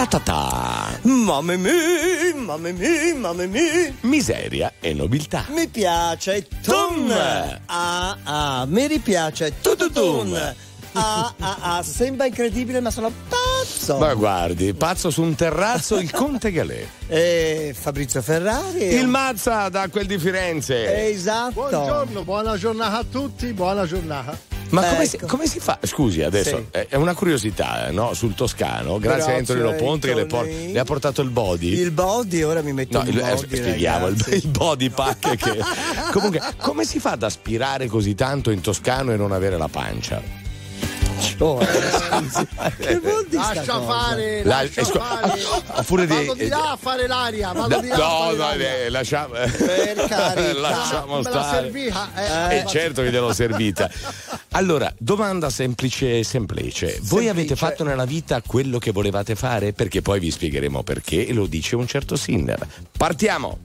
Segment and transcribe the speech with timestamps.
[0.00, 0.98] ta ta ta.
[1.02, 3.92] Mamma mia, mamma mia, mamma mia.
[4.02, 5.44] Miseria e nobiltà.
[5.48, 7.08] Mi piace Tum.
[7.08, 7.12] Tun.
[7.66, 10.54] Ah, ah, mi ripiace Tututun.
[10.92, 13.98] Ah, ah, ah, sembra incredibile, ma sono pazzo.
[13.98, 16.86] Ma guardi, pazzo su un terrazzo il Conte Galè.
[17.08, 18.94] E Fabrizio Ferrari.
[18.94, 21.08] Il Mazza da quel di Firenze.
[21.10, 21.68] Esatto.
[21.68, 24.38] Buongiorno, buona giornata a tutti, buona giornata.
[24.70, 25.26] Ma come, si, Ecco.
[25.26, 25.78] come si fa?
[25.82, 26.66] Scusi, adesso Sì.
[26.70, 28.14] è è una curiosità eh, no?
[28.14, 28.98] sul toscano.
[28.98, 31.68] Grazie, Grazie, a Antonio Ponte che le, por- le ha portato il body.
[31.78, 33.56] Il body, ora mi metto No, il eh, body.
[33.56, 35.58] spieghiamo il, il body pack che
[36.12, 40.20] comunque come si fa ad aspirare così tanto in toscano e non avere la pancia?
[41.58, 42.46] Ragazzi,
[42.78, 43.80] che vuol dire Lascia cosa?
[43.86, 45.40] fare, La- lascia scu- fare.
[45.86, 48.36] pure di- Vado di là a fare l'aria, vado No, di là a fare no,
[48.36, 48.76] l'aria.
[48.76, 49.50] eh, lasciamo, Per
[50.08, 50.52] carità.
[50.52, 51.62] lasciamo Me la stare.
[51.62, 52.10] serviva,
[52.50, 52.56] eh.
[52.58, 53.90] Eh, certo che gliel'ho servita.
[54.52, 56.86] Allora, domanda semplice semplice.
[57.02, 57.28] Voi Semplice.
[57.30, 59.72] avete fatto nella vita quello che volevate fare?
[59.72, 62.66] Perché poi vi spiegheremo perché e lo dice un certo Sinner.
[62.96, 63.58] Partiamo!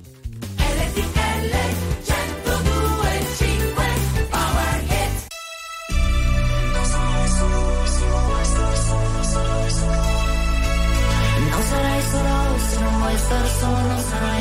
[0.57, 1.84] Non
[13.27, 14.34] se non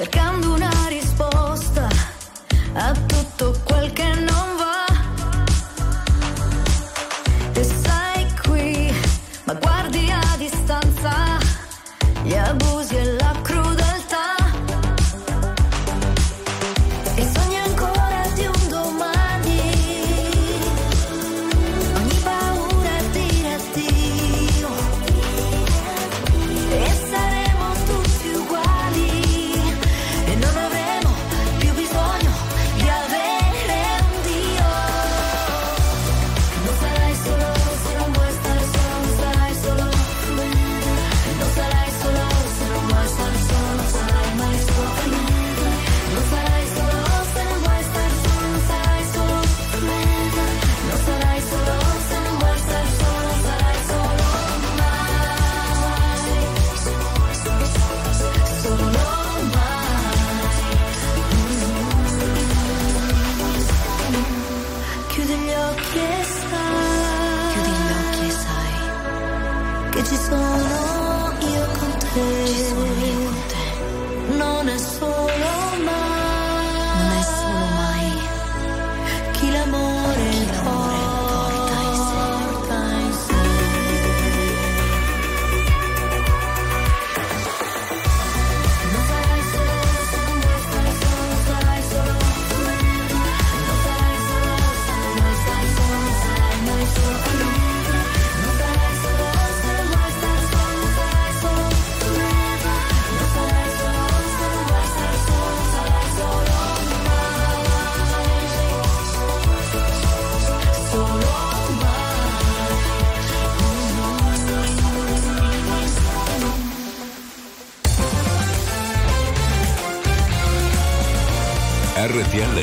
[0.00, 0.29] Cercamos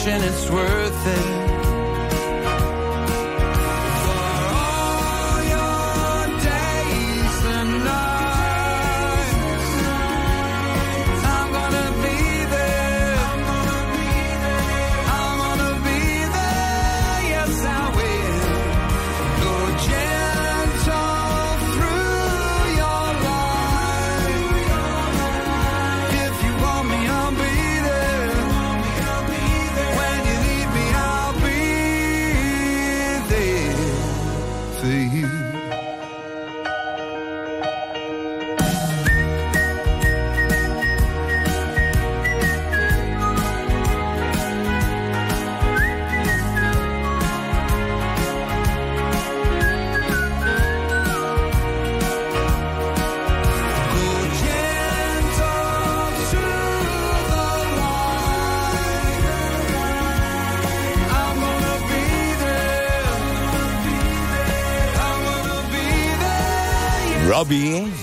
[0.00, 1.39] Searching, it's worth it.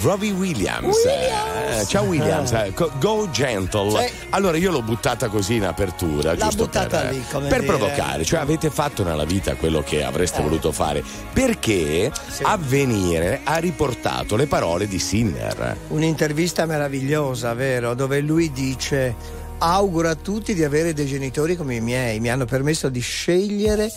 [0.08, 0.30] Robbie?
[0.30, 0.96] Robbie Williams.
[1.06, 4.06] Eh, ciao Williams, eh, co- Go Gentle.
[4.08, 4.14] Sì.
[4.30, 7.76] Allora io l'ho buttata così in apertura, L'ha giusto buttata per, lì, come per dire.
[7.78, 10.44] provocare, cioè avete fatto nella vita quello che avreste Eh.
[10.44, 12.10] voluto fare, perché
[12.44, 15.76] Avvenire ha riportato le parole di Sinner.
[15.90, 17.94] Un'intervista meravigliosa, vero?
[17.94, 19.14] Dove lui dice:
[19.60, 23.92] Auguro a tutti di avere dei genitori come i miei, mi hanno permesso di scegliere.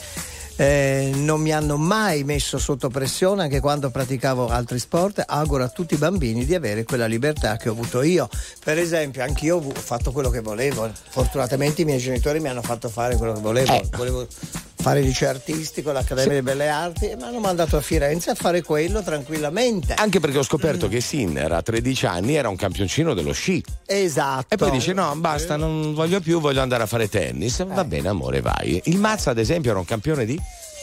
[0.60, 5.24] Eh, non mi hanno mai messo sotto pressione anche quando praticavo altri sport.
[5.26, 8.28] Auguro a tutti i bambini di avere quella libertà che ho avuto io.
[8.62, 10.90] Per esempio, anch'io ho fatto quello che volevo.
[11.08, 13.72] Fortunatamente i miei genitori mi hanno fatto fare quello che volevo.
[13.72, 13.88] Eh.
[13.96, 14.26] Volevo
[14.80, 18.62] fare liceo artistico, l'Accademia delle Belle Arti e mi hanno mandato a Firenze a fare
[18.62, 19.94] quello tranquillamente.
[19.94, 23.62] Anche perché ho scoperto che Sinner a 13 anni era un campioncino dello sci.
[23.86, 24.54] Esatto.
[24.54, 27.64] E poi dice: No, basta, non voglio più, voglio andare a fare tennis.
[27.64, 28.80] Va bene, amore, vai.
[28.84, 30.40] Il Mazza, ad esempio, era un campione di.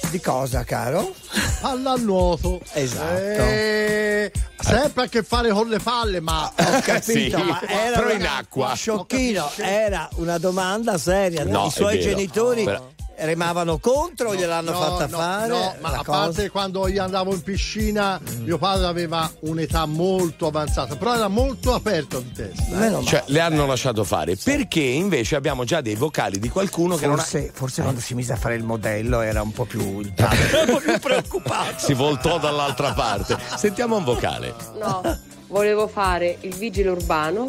[0.09, 1.13] Di cosa, caro?
[1.59, 2.61] Palla al nuoto.
[2.73, 3.41] Esatto.
[3.41, 8.05] Eh, sempre a che fare con le palle, ma Ho capito, Sì, ma era però
[8.05, 8.73] una- in acqua.
[8.73, 11.43] Sciocchino, era una domanda seria.
[11.43, 15.47] No, I suoi genitori Però- remavano contro o gliel'hanno No, fatta no, fare?
[15.47, 16.11] no, ma a cosa?
[16.11, 21.73] parte quando io andavo in piscina, mio padre aveva un'età molto avanzata, però era molto
[21.73, 22.85] aperto di testa.
[22.99, 23.03] eh.
[23.05, 24.35] Cioè, le hanno lasciato fare.
[24.35, 27.21] Perché invece abbiamo già dei vocali di qualcuno che non ha.
[27.21, 30.47] Forse, forse quando si mise a fare il modello era un po' più il padre
[30.49, 31.73] era un po' più preoccupato.
[31.79, 33.37] Si voltò dall'altra parte.
[33.55, 34.53] Sentiamo un vocale.
[34.79, 35.01] No,
[35.47, 37.45] volevo fare il vigile urbano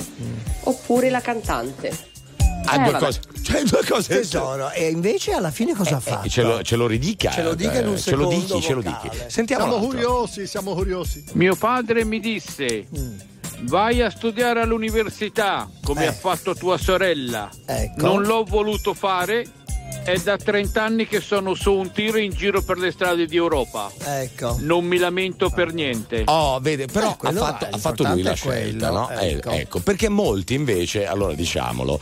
[0.65, 2.07] oppure la cantante.
[2.69, 3.05] Ha Eh, due vabbè.
[3.05, 3.21] cose.
[3.43, 4.15] Cioè, due cose.
[4.15, 6.29] Tesoro, e invece alla fine cosa ha fatto?
[6.29, 7.31] Ce lo, ce lo ridica.
[7.31, 9.09] Ce lo dica in un eh, ce lo dici, ce lo dici.
[9.29, 9.63] Sentiamo.
[9.65, 9.89] Siamo l'altro.
[9.89, 11.25] curiosi, siamo curiosi.
[11.33, 12.87] Mio padre mi disse:
[13.63, 16.09] Vai a studiare all'università come Eh.
[16.09, 17.49] ha fatto tua sorella.
[17.67, 18.07] Ecco.
[18.07, 19.47] Non l'ho voluto fare
[20.05, 23.37] è da 30 anni che sono su un tiro in giro per le strade di
[23.37, 23.91] Europa.
[24.05, 24.57] Ecco.
[24.61, 26.23] Non mi lamento per niente.
[26.27, 29.11] Oh, vede, però Eh, ha fatto, ha fatto lui la scelta, quello, no?
[29.19, 29.51] Eh, ecco.
[29.51, 31.99] ecco, perché molti invece, allora diciamolo,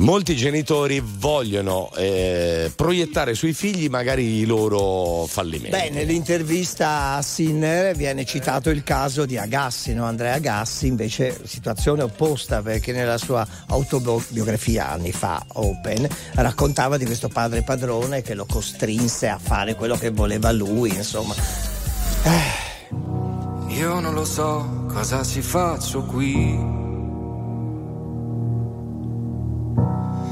[0.00, 5.70] molti genitori vogliono eh, proiettare sui figli magari i loro fallimenti.
[5.70, 10.04] Beh, nell'intervista a Sinner viene citato il caso di Agassi, no?
[10.04, 17.28] Andrea Agassi, invece situazione opposta perché nella sua autobiografia anni fa, Open, raccontava di questo
[17.28, 21.34] padre padrone che lo costrinse a fare quello che voleva lui, insomma.
[23.68, 26.88] Io non lo so cosa ci faccio qui.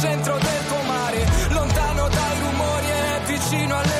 [0.00, 3.99] centro del pomare, lontano dai rumori e vicino alle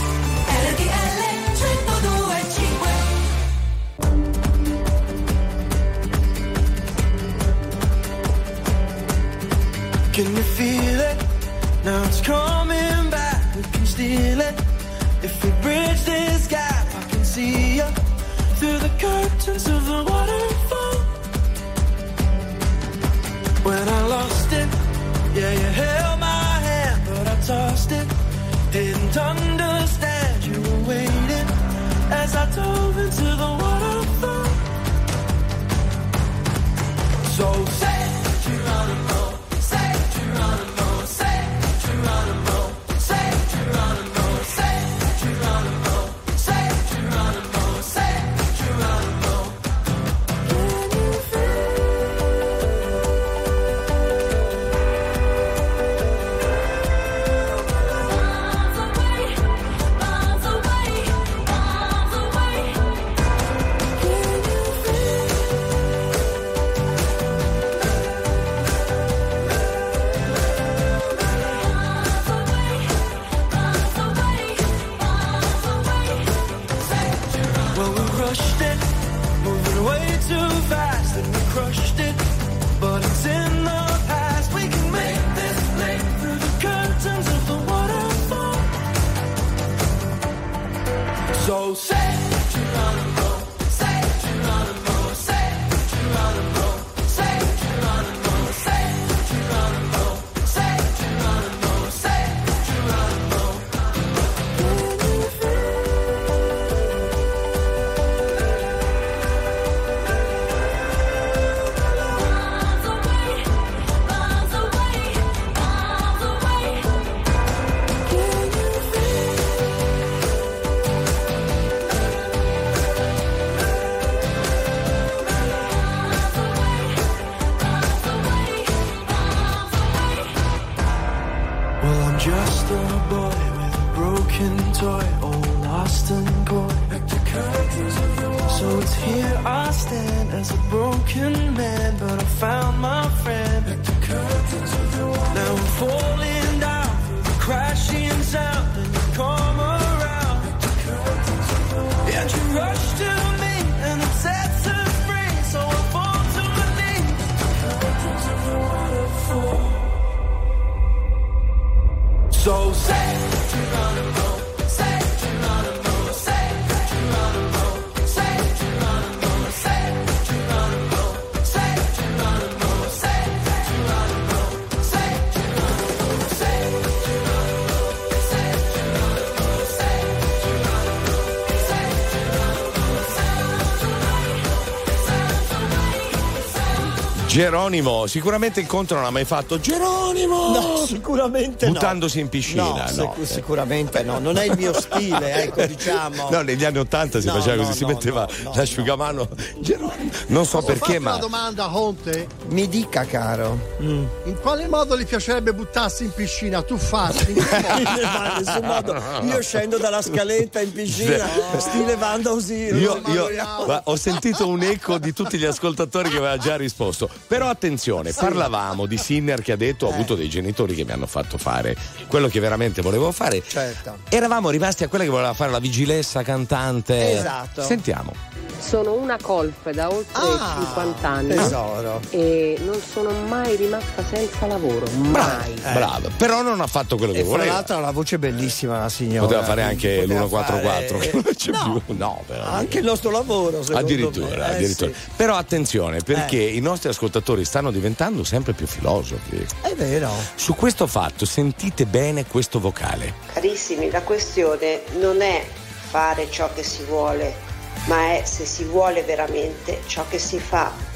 [187.41, 190.51] Geronimo, sicuramente il conto non ha mai fatto Geronimo!
[190.51, 191.71] No, sicuramente no.
[191.71, 193.13] Buttandosi in piscina, No, no.
[193.15, 196.29] sic- sicuramente no, non è il mio stile, ecco, diciamo.
[196.29, 199.27] No, negli anni Ottanta si No, faceva no, così, si no, metteva no, no, l'asciugamano.
[199.59, 200.11] Geronimo.
[200.27, 201.11] Non so Posso perché, ma.
[201.13, 202.27] una domanda, Conte?
[202.51, 203.57] Mi dica, caro.
[203.81, 204.05] Mm.
[204.25, 206.61] In quale modo gli piacerebbe buttarsi in piscina?
[206.61, 207.31] Tu farti?
[207.31, 209.01] In nessun modo.
[209.23, 211.25] Io scendo dalla scaletta in piscina,
[211.57, 212.75] stile Vanda Osiro.
[212.77, 217.09] Io, io- ho sentito un eco di tutti gli ascoltatori che aveva già risposto.
[217.25, 221.07] Però attenzione, parlavamo di Sinner che ha detto: Ho avuto dei genitori che mi hanno
[221.07, 221.75] fatto fare
[222.07, 223.41] quello che veramente volevo fare.
[223.47, 223.99] Certo.
[224.09, 227.17] Eravamo rimasti a quella che voleva fare la vigilessa cantante.
[227.17, 227.63] Esatto.
[227.63, 228.13] Sentiamo.
[228.61, 231.99] Sono una colf da oltre Ah, 50 anni Tesoro.
[232.11, 235.53] e non sono mai rimasta senza lavoro, mai.
[235.73, 236.09] Bravo.
[236.15, 237.53] Però non ha fatto quello che E fra voleva.
[237.53, 239.25] l'altro ha la voce bellissima la signora.
[239.25, 241.95] Poteva fare anche Poteva l'144 che non fare- c'è No, più.
[241.97, 242.43] No, però.
[242.45, 244.51] Anche il nostro lavoro, secondo Addirittura, me.
[244.51, 244.91] Eh, addirittura.
[244.93, 245.09] sì.
[245.15, 249.43] Però attenzione, perché i nostri ascoltatori stanno diventando sempre più filosofi.
[249.61, 250.11] È vero.
[250.35, 253.15] Su questo fatto sentite bene questo vocale.
[253.33, 255.45] Carissimi, la questione non è
[255.89, 257.49] fare ciò che si vuole,
[257.85, 260.89] ma è se si vuole veramente ciò che si fa.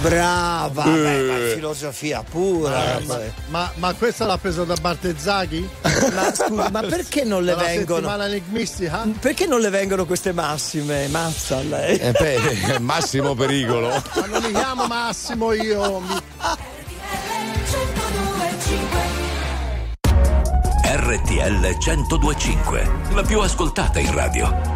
[0.00, 1.52] Brava, beh, ma Eh.
[1.54, 3.00] filosofia pura.
[3.04, 5.68] Ma, ma- ma questa l'ha preso da Bartezzaghi?
[6.14, 8.08] Ma scusa, ma perché non le vengono?
[9.18, 11.08] Perché non le vengono queste massime?
[11.08, 11.98] Mazza a lei.
[11.98, 13.88] Eh, beh, massimo pericolo.
[13.88, 15.98] Ma non mi chiamo Massimo io.
[16.00, 16.20] mi-
[20.84, 24.75] RTL 1025, la più ascoltata in radio.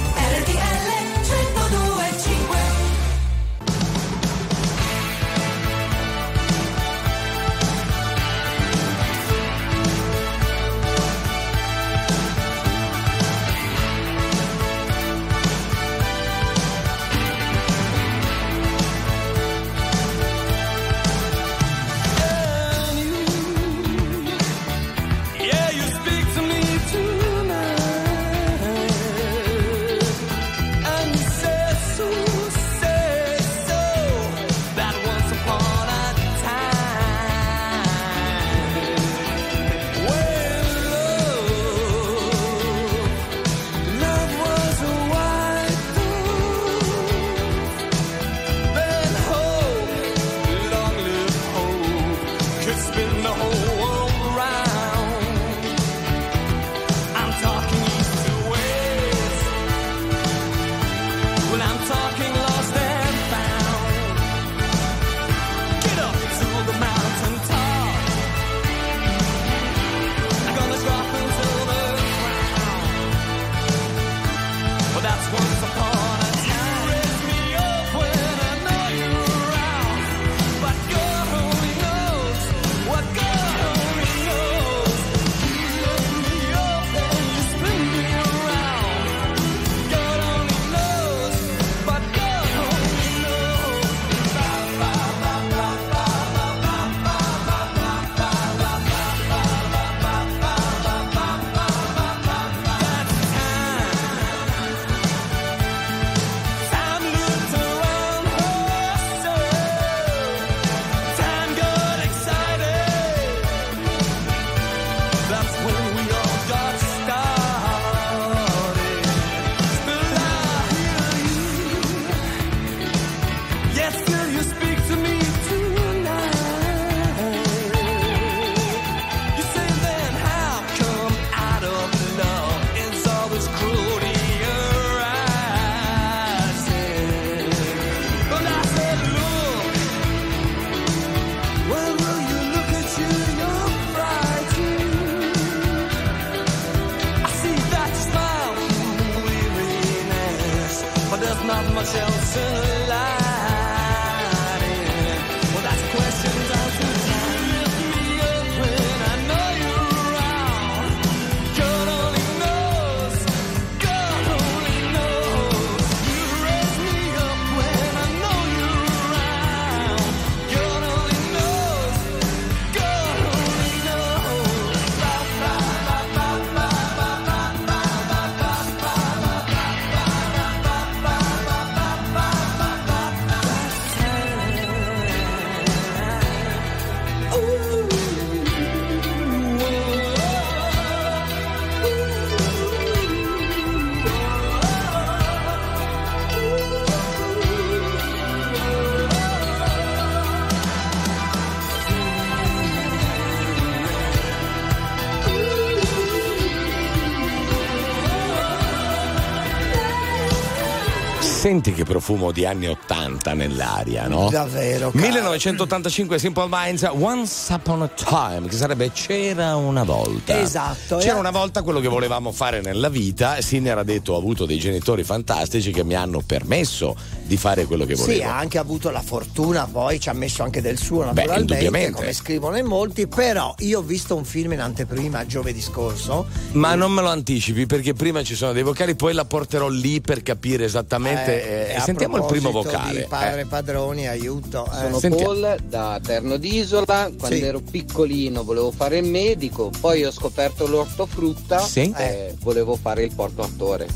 [211.51, 214.29] Senti che profumo di anni 80 nell'aria, no?
[214.29, 214.89] Davvero.
[214.89, 215.03] caro.
[215.05, 220.39] 1985 Simple Minds Once Upon a Time, che sarebbe C'era una volta.
[220.39, 223.41] Esatto, C'era e- una volta quello che volevamo fare nella vita.
[223.41, 226.95] Sinner ha detto: ho avuto dei genitori fantastici che mi hanno permesso
[227.31, 228.11] di fare quello che volevo.
[228.13, 231.53] Sì, ha anche avuto la fortuna, poi ci ha messo anche del suo Beh, naturalmente,
[231.53, 231.91] indubbiamente.
[231.93, 236.25] come scrivono in molti, però io ho visto un film in anteprima giovedì scorso.
[236.51, 240.01] Ma non me lo anticipi perché prima ci sono dei vocali, poi la porterò lì
[240.01, 241.69] per capire esattamente.
[241.69, 242.99] eh, e a sentiamo il primo vocale.
[243.03, 243.45] Di padre eh.
[243.45, 244.65] padroni, aiuto.
[244.65, 244.75] eh.
[244.81, 245.31] Sono Sentiamo.
[245.33, 247.41] Paul da Terno d'Isola, quando Sì.
[247.43, 251.93] ero piccolino volevo fare il medico, poi ho scoperto l'ortofrutta Sì.
[251.95, 253.87] e volevo fare il porto attore.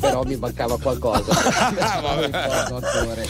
[0.00, 1.32] Però mi mancava qualcosa.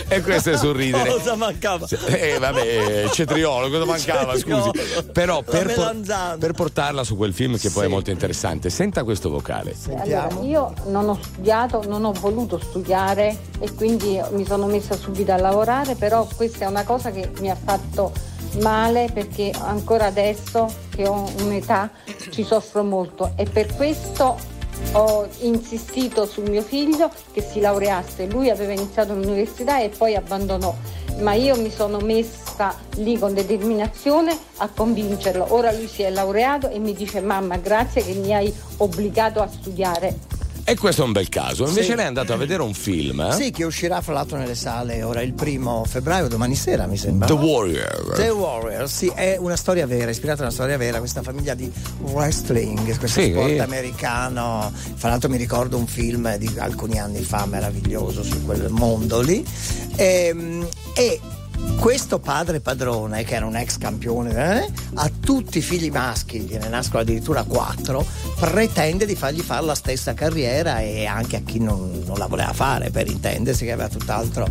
[0.08, 1.10] E questo è sorridere.
[1.22, 1.86] Cosa mancava?
[2.06, 4.36] Eh, vabbè, cetriolo, cosa mancava?
[4.36, 4.70] Scusi.
[5.12, 9.30] Però per, por- per portarla su quel film che poi è molto interessante, senta questo
[9.30, 9.74] vocale.
[9.96, 15.32] Allora, io non ho studiato, non ho voluto studiare e quindi mi sono messa subito
[15.32, 18.12] a lavorare, però questa è una cosa che mi ha fatto
[18.60, 21.90] male perché ancora adesso che ho un'età
[22.30, 24.36] ci soffro molto e per questo
[24.92, 28.26] ho insistito sul mio figlio che si laureasse.
[28.26, 30.74] Lui aveva iniziato l'università e poi abbandonò,
[31.20, 35.46] ma io mi sono messa lì con determinazione a convincerlo.
[35.50, 39.48] Ora lui si è laureato e mi dice mamma grazie che mi hai obbligato a
[39.48, 40.41] studiare.
[40.64, 41.66] E questo è un bel caso.
[41.66, 41.94] Invece Sì.
[41.96, 43.20] lei è andato a vedere un film.
[43.20, 43.32] eh?
[43.32, 47.26] Sì, che uscirà fra l'altro nelle sale ora il primo febbraio, domani sera mi sembra.
[47.26, 47.32] The?
[47.32, 48.12] Warrior.
[48.14, 51.70] The Warrior, sì, è una storia vera, ispirata a una storia vera, questa famiglia di
[52.02, 53.30] wrestling, questo Sì.
[53.32, 54.72] sport americano.
[54.94, 59.44] Fra l'altro mi ricordo un film di alcuni anni fa meraviglioso su quel mondo lì.
[59.96, 61.18] Ehm, E,
[61.78, 66.68] questo padre padrone, che era un ex campione, eh, a tutti i figli maschi, gliene
[66.68, 68.06] nascono addirittura quattro,
[68.38, 72.52] pretende di fargli fare la stessa carriera e anche a chi non, non la voleva
[72.52, 74.46] fare, per intendersi, che aveva tutt'altro.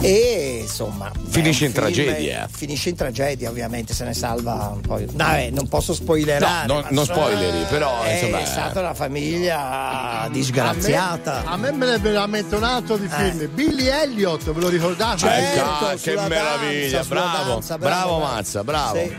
[0.00, 1.10] E insomma.
[1.28, 2.48] Finisce in film- tragedia.
[2.50, 5.00] Finisce in tragedia, ovviamente, se ne salva un po'.
[5.12, 6.66] No, eh, non posso spoilerare.
[6.66, 8.46] No, no, non spoileri, però, È insomma, eh.
[8.46, 11.44] stata una famiglia disgraziata.
[11.44, 13.48] A me, a me me ne è veramente un altro di film.
[13.52, 15.18] Billy Elliot, ve lo ricordate?
[15.18, 18.98] Certo, Ecco, che sulla meraviglia, danza, bravo, danza, bravo, bravo, Mazza, bravo.
[18.98, 19.16] Sì.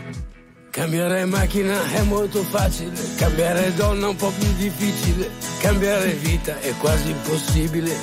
[0.70, 6.72] Cambiare macchina è molto facile, cambiare donna è un po' più difficile, cambiare vita è
[6.76, 7.96] quasi impossibile.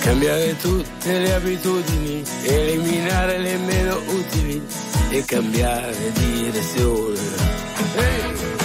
[0.00, 4.66] Cambiare tutte le abitudini, eliminare le meno utili
[5.10, 7.18] e cambiare direzione.
[7.96, 8.56] Ehi!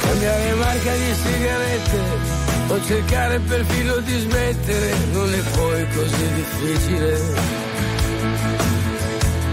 [0.00, 2.27] Cambiare marca di sigarette
[2.68, 7.20] o cercare perfino di smettere non è poi così difficile.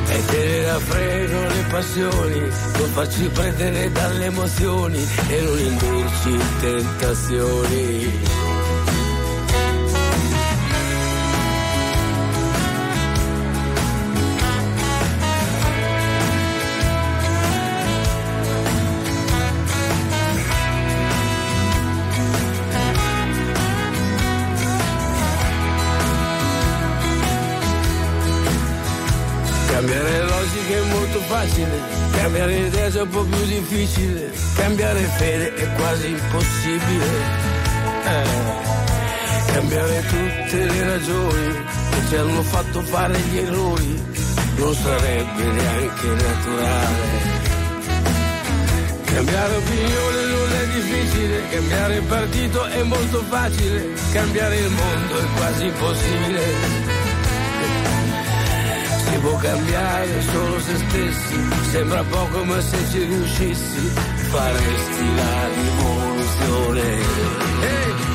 [0.08, 6.44] E tenere a freno le passioni, non farci prendere dalle emozioni e non indurci in
[6.60, 8.45] tentazioni.
[31.46, 31.80] Facile,
[32.12, 37.44] cambiare idea è un po' più difficile, cambiare fede è quasi impossibile.
[38.06, 38.74] Eh,
[39.46, 41.54] Cambiare tutte le ragioni
[41.90, 44.04] che ci hanno fatto fare gli errori
[44.58, 47.34] non sarebbe neanche naturale.
[49.06, 55.66] Cambiare opinione non è difficile, cambiare partito è molto facile, cambiare il mondo è quasi
[55.66, 56.85] impossibile.
[59.26, 63.92] Può cambiare solo se stessi, sembra poco ma se ci riuscissi
[64.30, 66.82] faresti la rivoluzione.
[67.62, 68.15] Ehi!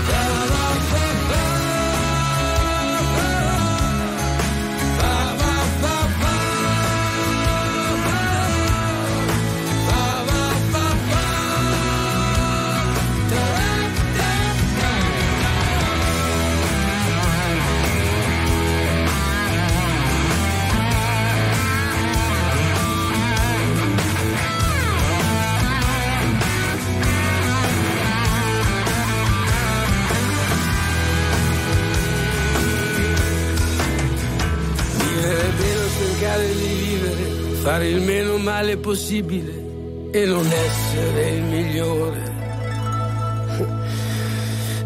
[37.70, 42.22] Fare il meno male possibile e non essere il migliore.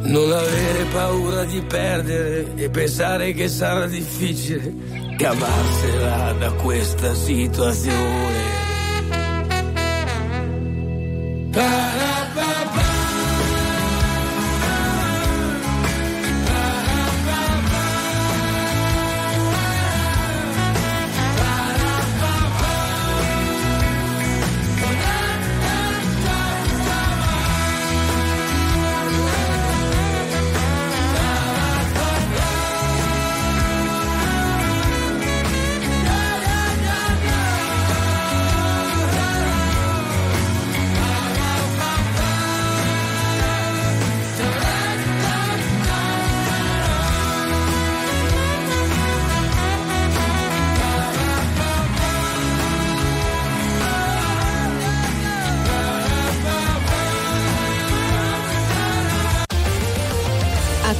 [0.03, 4.71] Non avere paura di perdere e pensare che sarà difficile
[5.17, 8.64] cavarsela da questa situazione.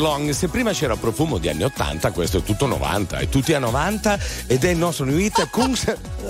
[0.00, 3.58] Long, se prima c'era profumo di anni 80, questo è tutto 90, è tutti a
[3.58, 5.74] 90 ed è il nostro new hit con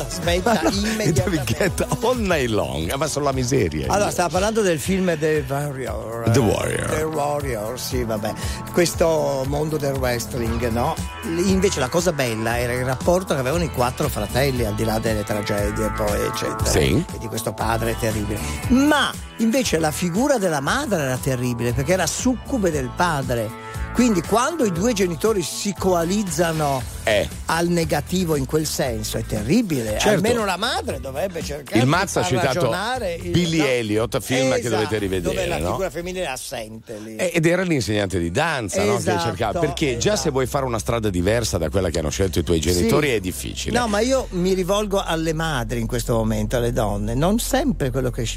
[0.06, 1.86] Smetta immediatamente.
[2.02, 3.86] All Night Long, ma sono la miseria.
[3.88, 6.30] Allora, stava parlando del film The Warrior.
[6.30, 6.86] The Warrior.
[6.90, 8.32] The Warrior, sì, vabbè.
[8.72, 10.94] Questo mondo del wrestling, no?
[11.24, 14.98] Invece la cosa bella era il rapporto che avevano i quattro fratelli, al di là
[14.98, 16.64] delle tragedie, poi, eccetera.
[16.64, 17.04] Sì.
[17.12, 18.38] E di questo padre terribile.
[18.68, 23.66] Ma invece la figura della madre era terribile perché era succube del padre.
[23.98, 27.28] Quindi quando i due genitori si coalizzano Eh.
[27.46, 29.98] al negativo in quel senso è terribile.
[29.98, 30.08] Certo.
[30.10, 33.64] Almeno la madre dovrebbe cercare Il di Mazza ha far citato ragionare il- Billy no?
[33.66, 35.34] Elliot, film che Esatto, dovete rivedere.
[35.34, 35.70] Dove la no?
[35.70, 37.16] figura femminile è assente lì.
[37.16, 39.58] Eh, Ed era l'insegnante di danza no, che Esatto, cercava.
[39.58, 42.60] Perché già se vuoi fare una strada diversa da quella che hanno scelto i tuoi
[42.60, 43.14] genitori Sì.
[43.14, 43.76] è difficile.
[43.76, 47.14] No, ma io mi rivolgo alle madri in questo momento, alle donne.
[47.14, 48.28] Non sempre quello che,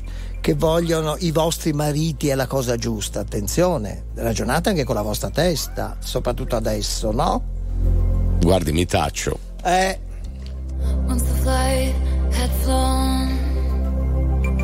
[0.41, 3.20] che vogliono i vostri mariti è la cosa giusta.
[3.20, 7.41] Attenzione, ragionate anche con la vostra testa, soprattutto adesso, no?
[8.39, 9.38] Guardi, mi taccio.
[9.64, 9.99] Eh,
[11.08, 11.93] Once the flight
[12.34, 13.30] had flown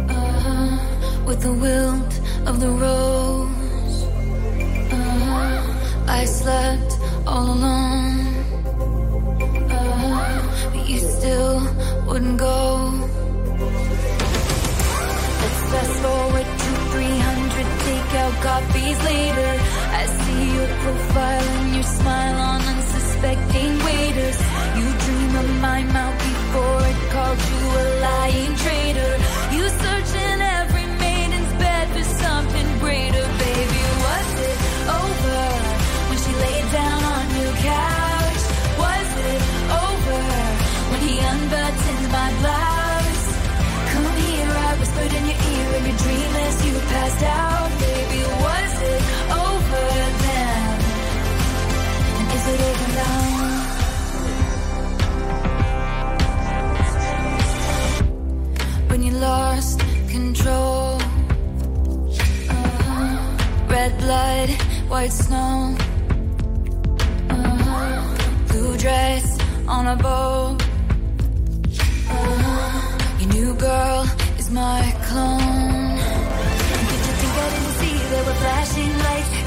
[0.09, 4.03] uh-huh, with the wilt of the rose,
[4.91, 8.35] uh-huh, I slept all alone.
[9.69, 10.41] Uh-huh,
[10.73, 11.61] but you still
[12.07, 12.91] wouldn't go.
[15.39, 19.51] Let's fast forward to 300 takeout coffees later.
[20.01, 24.39] I see your profile and your smile on unsuspecting waiters.
[24.77, 29.13] You dream of my mouth before it called you a lying traitor.
[29.55, 29.96] You search
[59.19, 60.97] lost control.
[62.49, 63.67] Uh-huh.
[63.67, 64.49] Red blood,
[64.89, 65.75] white snow.
[67.29, 68.17] Uh-huh.
[68.49, 69.25] Blue dress
[69.67, 70.57] on a boat.
[72.09, 73.19] Uh-huh.
[73.19, 74.03] Your new girl
[74.37, 75.66] is my clone.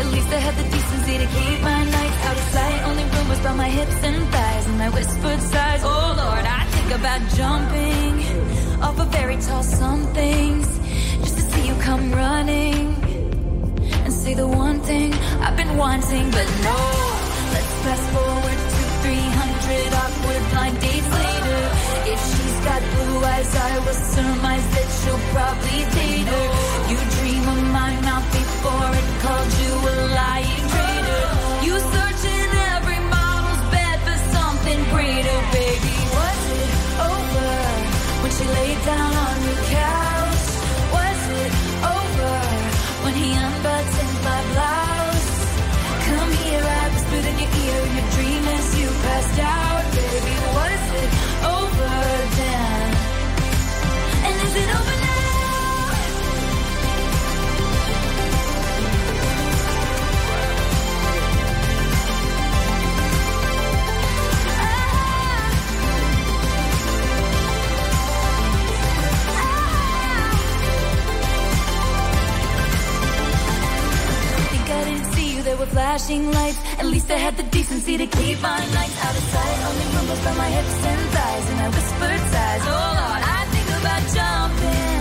[0.00, 2.80] At least I had the decency to keep my nights out of sight.
[2.88, 5.82] Only rumors about my hips and thighs and my whispered sighs.
[5.84, 8.14] Oh Lord, I think about jumping
[8.82, 10.68] off a very tall somethings
[11.24, 12.96] just to see you come running
[14.04, 15.12] and say the one thing
[15.44, 16.78] I've been wanting, but no.
[17.52, 18.69] Let's fast forward
[19.02, 21.62] 300 awkward blind dates later.
[22.12, 26.46] If she's got blue eyes, I will surmise that she'll probably date her.
[26.90, 31.24] You dream of my mouth before it called you a lying traitor.
[31.66, 35.96] You search in every model's bed for something greater, baby.
[36.16, 36.72] Was it
[37.10, 37.52] over
[38.22, 39.49] when she laid down on your
[76.80, 79.58] At least I had the decency to keep my nights out of sight.
[79.68, 82.62] Only rumbles by my hips and thighs, and I whispered sighs.
[82.64, 85.00] Oh Lord, I think about jumping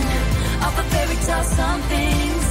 [0.59, 2.45] off a fairy tale somethings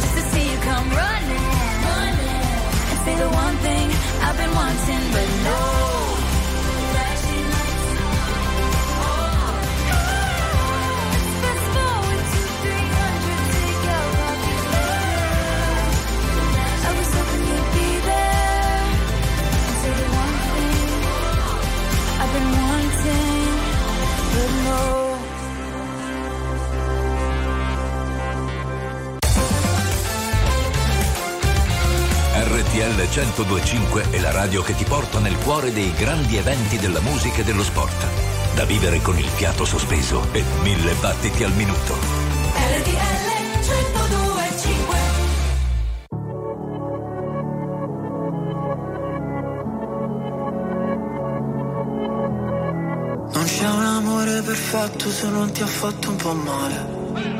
[0.00, 1.48] just to see you come running,
[1.92, 2.46] running,
[2.88, 3.86] and say the one thing
[4.24, 5.69] I've been wanting, but no.
[32.80, 37.42] RTL 1025 è la radio che ti porta nel cuore dei grandi eventi della musica
[37.42, 38.06] e dello sport.
[38.54, 41.94] Da vivere con il fiato sospeso e mille battiti al minuto.
[42.54, 43.20] RTL
[43.58, 44.98] 1025
[53.34, 57.39] Non c'è un amore perfetto se non ti ha fatto un po' male.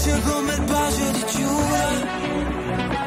[0.00, 1.88] dolce come il bacio di Giura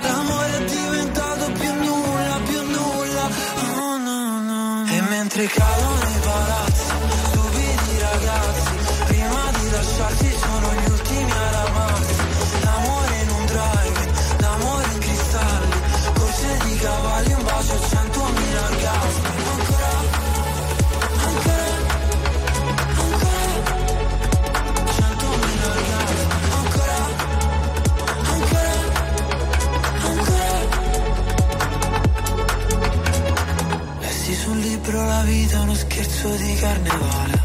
[0.02, 3.30] L'amore è diventato più nulla, più nulla.
[3.78, 5.73] Oh no no E mentre cadono
[36.24, 37.42] scherzo di carnevale.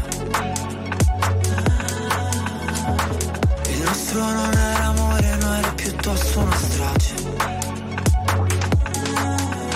[3.67, 7.13] Il nostro non era amore, no era piuttosto una strage.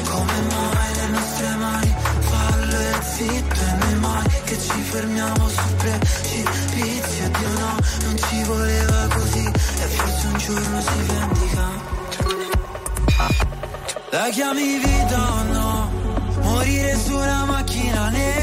[0.09, 5.75] Come mai le nostre mani fallo e zitto e noi mai che ci fermiamo sul
[5.77, 11.91] precipizio Dio no, non ci voleva così e forse un giorno si vendica.
[14.11, 15.91] La chiami vita o no?
[16.41, 18.42] Morire su una macchina nera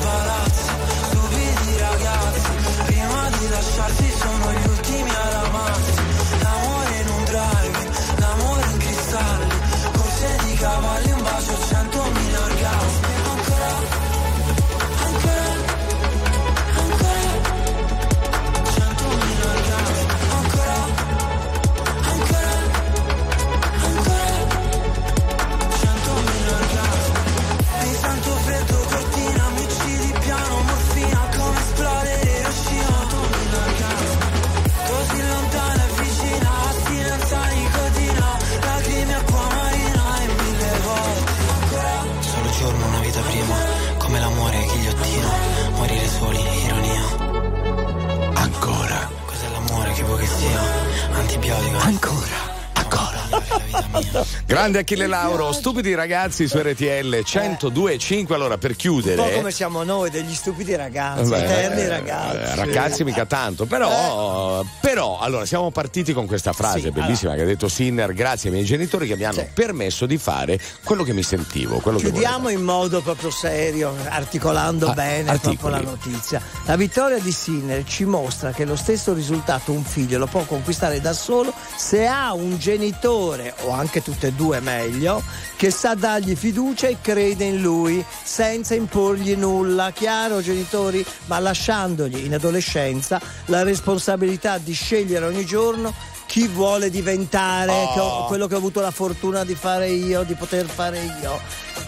[53.91, 58.33] What the Grande Achille Lauro, stupidi ragazzi su RTL 102.5.
[58.33, 59.33] Allora, per Un po' chiudere.
[59.35, 62.35] come siamo noi, degli stupidi ragazzi, Beh, eterni eh, ragazzi.
[62.51, 67.43] eh, ragazzi mica tanto, però, però allora siamo partiti con questa frase Sì, bellissima che
[67.43, 71.13] ha detto Sinner, grazie ai miei genitori che mi hanno permesso di fare quello che
[71.13, 71.79] mi sentivo.
[71.79, 75.55] Chiudiamo in modo proprio serio, articolando Ah, bene articoli.
[75.55, 76.41] proprio la notizia.
[76.65, 80.99] La vittoria di Sinner ci mostra che lo stesso risultato un figlio lo può conquistare
[80.99, 85.21] da solo se ha un genitore, o anche tutte e due meglio,
[85.55, 89.91] che sa dargli fiducia e crede in lui senza imporgli nulla.
[89.91, 91.05] Chiaro, genitori?
[91.25, 95.93] Ma lasciandogli in adolescenza la responsabilità di scegliere ogni giorno
[96.25, 97.93] chi vuole diventare, Oh.
[97.93, 101.39] che ho- quello che ho avuto la fortuna di fare io, di poter fare io.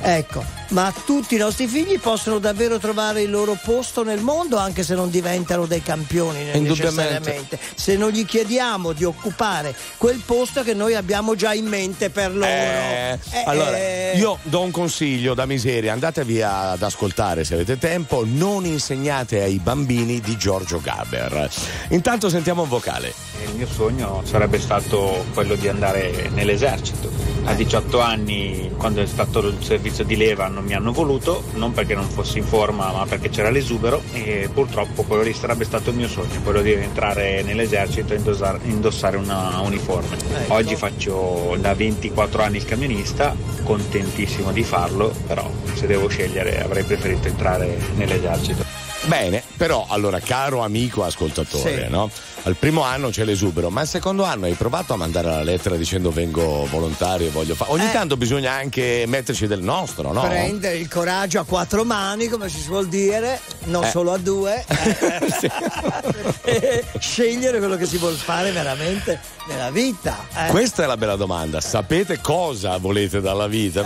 [0.01, 4.83] Ecco, ma tutti i nostri figli possono davvero trovare il loro posto nel mondo anche
[4.83, 7.59] se non diventano dei campioni necessariamente.
[7.75, 12.33] Se non gli chiediamo di occupare quel posto che noi abbiamo già in mente per
[12.33, 12.45] loro.
[12.45, 14.13] Eh, Eh, allora, eh.
[14.15, 19.59] io do un consiglio da miseria, andatevi ad ascoltare se avete tempo, non insegnate ai
[19.59, 21.49] bambini di Giorgio Gaber.
[21.89, 23.13] Intanto sentiamo un vocale.
[23.45, 27.11] Il mio sogno sarebbe stato quello di andare nell'esercito.
[27.45, 31.73] A 18 anni, quando è stato il servizio di leva, non mi hanno voluto, non
[31.73, 35.89] perché non fossi in forma, ma perché c'era l'esubero e purtroppo quello lì sarebbe stato
[35.89, 40.15] il mio sogno, quello di entrare nell'esercito e indossare, indossare una uniforme.
[40.47, 46.83] Oggi faccio da 24 anni il camionista, contentissimo di farlo, però se devo scegliere avrei
[46.83, 48.72] preferito entrare nell'esercito.
[49.05, 51.89] Bene, però allora caro amico ascoltatore, Sì.
[51.91, 52.09] no?
[52.43, 55.75] Al primo anno c'è l'esubero, ma al secondo anno hai provato a mandare la lettera
[55.75, 57.71] dicendo vengo volontario e voglio fare.
[57.71, 57.91] Ogni Eh.
[57.91, 60.21] tanto bisogna anche metterci del nostro, no?
[60.21, 63.89] Prendere il coraggio a quattro mani, come si suol dire, non Eh.
[63.89, 64.63] solo a due,
[66.43, 70.17] e scegliere quello che si vuole fare veramente nella vita.
[70.47, 70.49] eh.
[70.49, 71.59] Questa è la bella domanda.
[71.59, 73.81] Sapete cosa volete dalla vita?
[73.81, 73.83] Eh.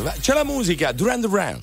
[0.00, 1.62] Perché c'è la musica, Duran Duran.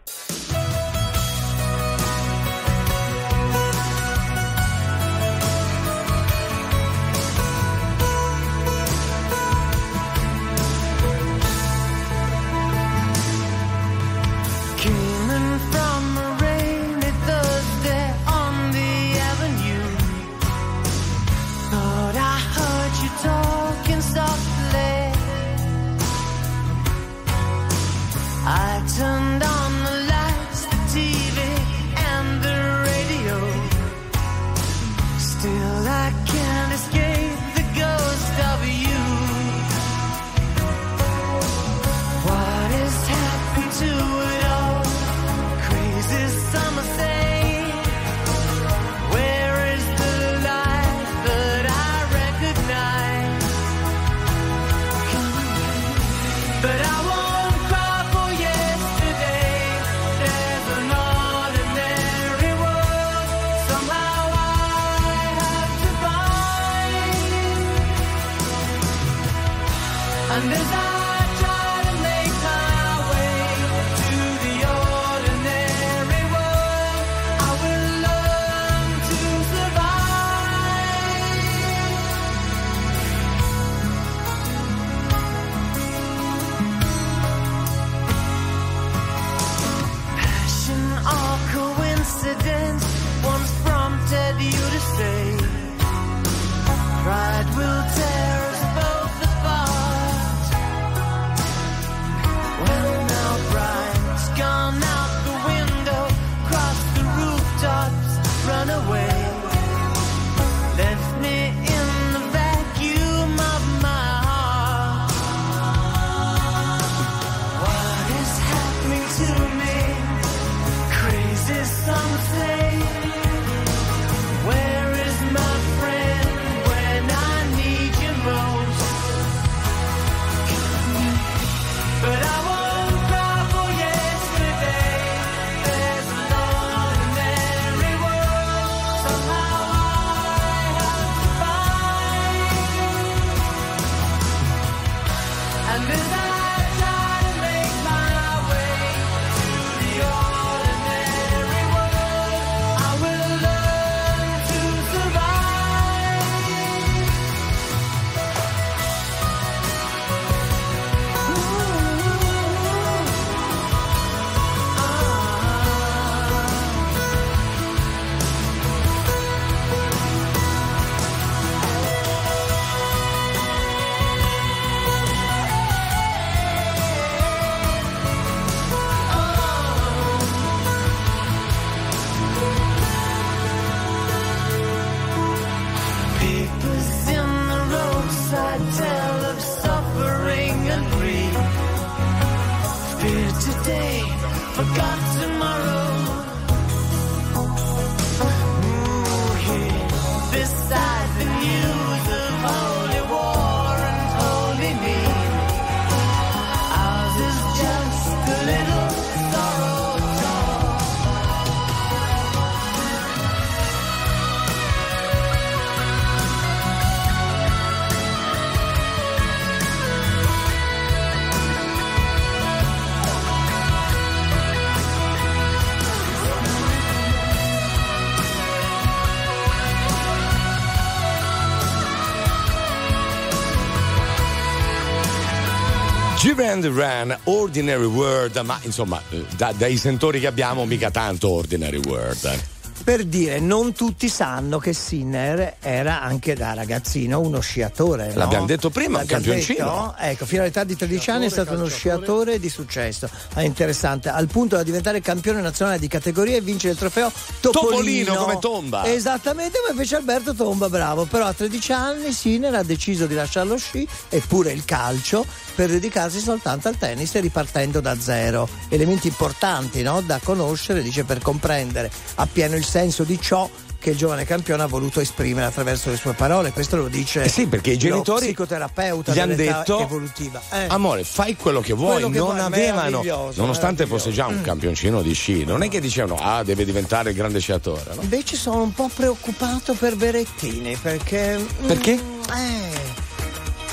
[236.51, 241.79] Duran Duran, Ordinary World, ma insomma, eh, da- dai sentori che abbiamo, mica tanto Ordinary
[241.85, 242.39] World.
[242.83, 248.07] Per dire, non tutti sanno che Sinner era anche da ragazzino uno sciatore.
[248.07, 248.15] no?
[248.15, 249.93] L'abbiamo detto prima, un campioncino.
[249.95, 249.95] detto?
[249.99, 253.07] Ecco, fino all'età di 13 anni è stato uno sciatore di successo.
[253.33, 257.69] È interessante, al punto da diventare campione nazionale di categoria e vincere il trofeo Topolino.
[257.69, 258.85] Topolino come Tomba.
[258.85, 261.05] Esattamente come fece Alberto Tomba, bravo.
[261.05, 265.25] Però a 13 anni Sinner ha deciso di lasciare lo sci e pure il calcio
[265.53, 268.49] per dedicarsi soltanto al tennis e ripartendo da zero.
[268.69, 270.01] Elementi importanti no?
[270.01, 274.67] da conoscere, dice, per comprendere appieno il senso di ciò che il giovane campione ha
[274.67, 276.51] voluto esprimere attraverso le sue parole.
[276.51, 280.39] Questo lo dice Eh sì, perché i genitori psicoterapeuta gli hanno detto evolutiva.
[280.51, 280.67] Eh.
[280.69, 285.01] amore fai quello che vuoi Quello che non vuoi, avevano nonostante fosse già un campioncino
[285.01, 288.01] di sci non è che dicevano ah deve diventare il grande sciatore no?
[288.03, 291.37] Invece sono un po' preoccupato per Berettini perché.
[291.39, 291.91] mm, Perché?
[291.93, 293.09] Eh,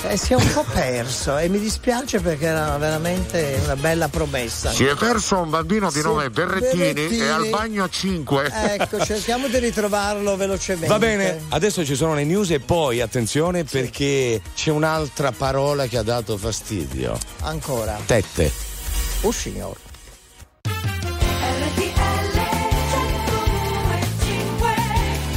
[0.07, 4.71] eh, si è un po' perso e mi dispiace perché era veramente una bella promessa.
[4.71, 7.21] Si è perso un bambino di Sì, nome Berrettini, Berrettini.
[7.21, 8.51] e al bagno 5.
[8.79, 10.87] Ecco, cerchiamo di ritrovarlo velocemente.
[10.89, 15.99] va bene adesso ci sono le news e poi attenzione perché c'è un'altra parola che
[15.99, 17.99] ha dato fastidio Ancora.
[18.07, 18.51] tette
[19.23, 19.77] Oh signor.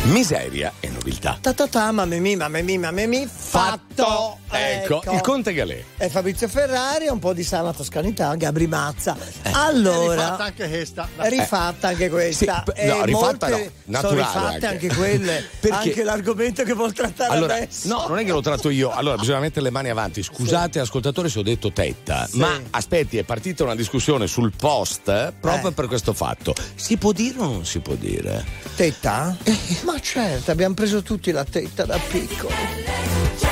[0.05, 4.37] miseria e nobiltà Ta ta ta, mamma mia, mamma mia, mamma mia, fatto.
[4.49, 9.15] ecco, il conte Galè E Fabrizio Ferrari, un po' di sana toscanità, Gabri Mazza.
[9.41, 11.07] È Allora, rifatta anche questa.
[11.17, 12.63] rifatta anche questa.
[12.65, 14.15] Sì, E no, rifatta molte no, naturale Sono
[14.49, 14.85] rifatte anche.
[14.87, 15.45] anche, quelle.
[15.59, 15.75] Perché?
[15.89, 17.87] Anche l'argomento che vuol trattare Allora, adesso.
[17.87, 18.91] no, non è che lo tratto io.
[18.91, 20.23] Allora, bisogna mettere le mani avanti.
[20.23, 22.27] Scusate, ascoltatore, se ho detto tetta.
[22.33, 25.73] Ma aspetti, è partita una discussione sul post eh, proprio Eh.
[25.73, 26.53] per questo fatto.
[26.75, 28.43] Si può dire o non si può dire?
[28.75, 29.35] Tetta?
[29.83, 33.50] Ma certo, abbiamo preso tutti la tetta da piccoli.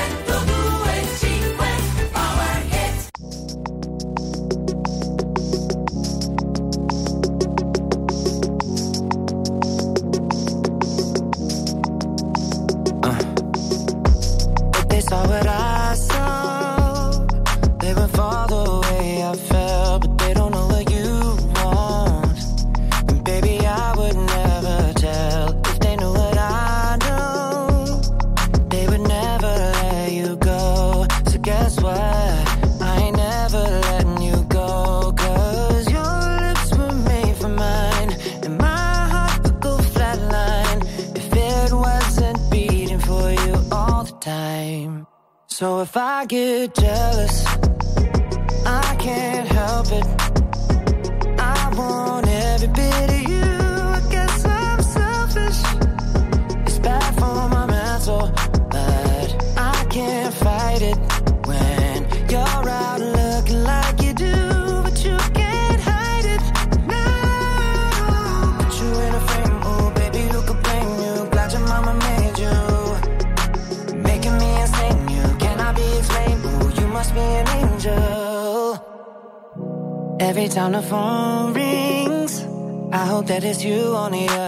[83.40, 84.39] That it's you on the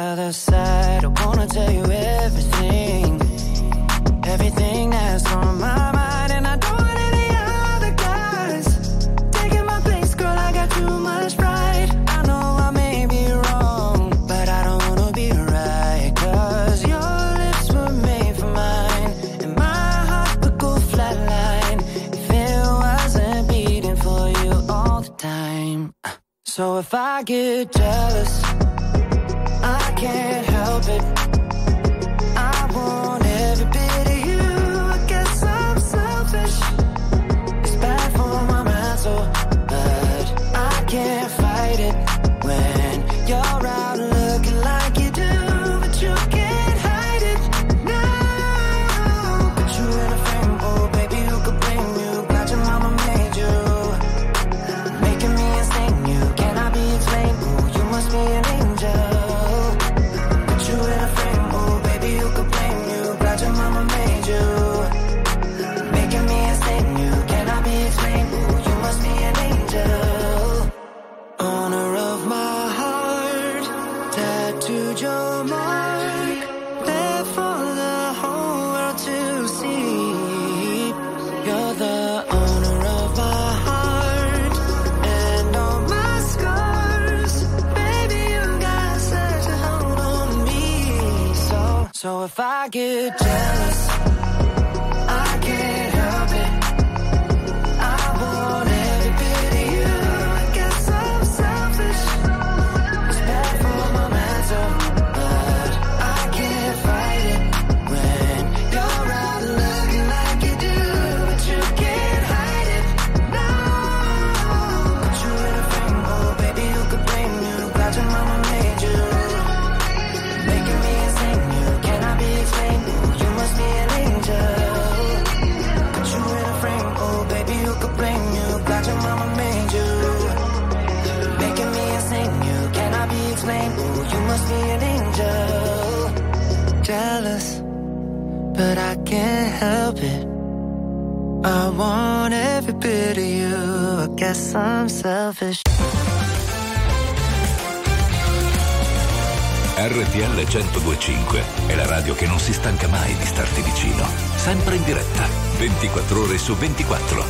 [150.51, 154.05] 1025 è la radio che non si stanca mai di starti vicino.
[154.35, 155.25] Sempre in diretta,
[155.57, 157.23] 24 ore su 24.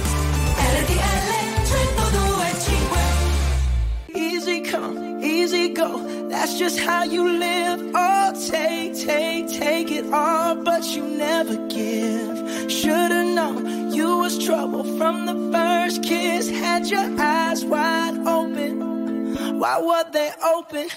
[0.56, 1.30] RTL
[1.70, 3.00] 1025
[4.16, 6.02] Easy come, easy go.
[6.30, 7.92] That's just how you live.
[7.94, 12.72] Oh, take, take, take it all, but you never give.
[12.72, 16.50] Should've known you was trouble from the first kiss.
[16.50, 19.60] Had your eyes wide open.
[19.60, 20.88] Why were they open?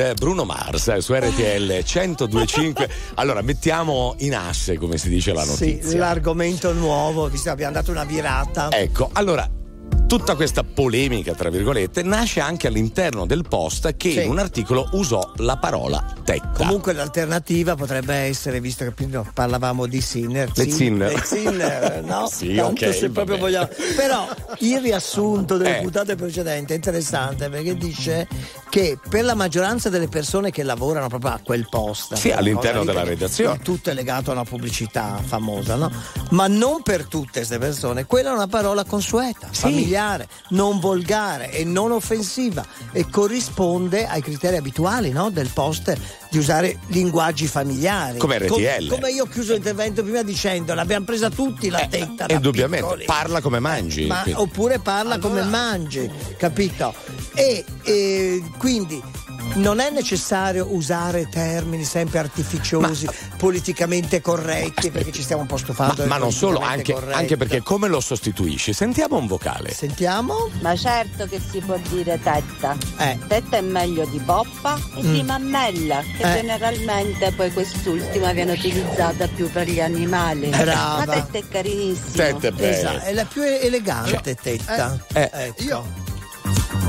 [0.00, 2.88] Eh, Bruno Mars eh, su RTL 1025.
[3.14, 5.88] Allora, mettiamo in asse, come si dice la notizia.
[5.88, 8.68] Sì, l'argomento nuovo, visto che abbiamo dato una virata.
[8.70, 9.48] Ecco, allora
[10.10, 14.22] Tutta questa polemica, tra virgolette, nasce anche all'interno del post che sì.
[14.24, 16.49] in un articolo usò la parola tech.
[16.66, 21.12] Comunque l'alternativa potrebbe essere, visto che prima parlavamo di Sinner, Le Sin- Sinner.
[21.14, 22.28] le Sinner, no?
[22.30, 23.38] Sì, Tanto ok, se proprio vabbè.
[23.38, 23.68] vogliamo.
[23.96, 25.82] Però il riassunto delle Eh.
[25.82, 28.28] puntate precedenti è interessante perché dice
[28.68, 32.36] che per la maggioranza delle persone che lavorano proprio a quel post, Sì, no?
[32.36, 33.58] all'interno della redazione.
[33.58, 35.90] Tutto è legato a una pubblicità famosa, no?
[36.30, 41.64] Ma non per tutte queste persone, quella è una parola consueta, familiare, non volgare e
[41.64, 45.30] non offensiva e corrisponde ai criteri abituali no?
[45.30, 45.96] del post
[46.30, 48.18] di usare linguaggi familiari.
[48.18, 48.86] Come RTL.
[48.88, 52.26] Com- come io ho chiuso l'intervento prima dicendo l'abbiamo presa tutti la tetta.
[52.26, 53.04] da Indubbiamente, piccoli.
[53.04, 54.06] parla come mangi.
[54.06, 56.94] Ma- oppure parla come mangi, capito?
[57.34, 59.02] E, e quindi
[59.54, 66.02] non è necessario usare termini sempre artificiosi, politicamente corretti, perché ci stiamo un po' stufando.
[66.02, 68.72] Ma, ma non solo, anche, anche perché come lo sostituisci?
[68.72, 69.72] Sentiamo un vocale.
[69.72, 70.48] Sentiamo?
[70.60, 72.76] Ma certo che si può dire tetta.
[72.98, 73.18] Eh.
[73.26, 75.12] Tetta è meglio di poppa e Mm.
[75.12, 76.34] di mammella, che Eh.
[76.40, 80.48] generalmente poi quest'ultima viene utilizzata più per gli animali.
[80.48, 81.04] Brava.
[81.04, 82.12] Ma tetta è carinissimo.
[82.14, 82.76] Tetta è bella.
[82.94, 84.98] Esatto, è la più elegante tetta.
[85.12, 85.62] Eh, Ecco.
[85.62, 85.84] Io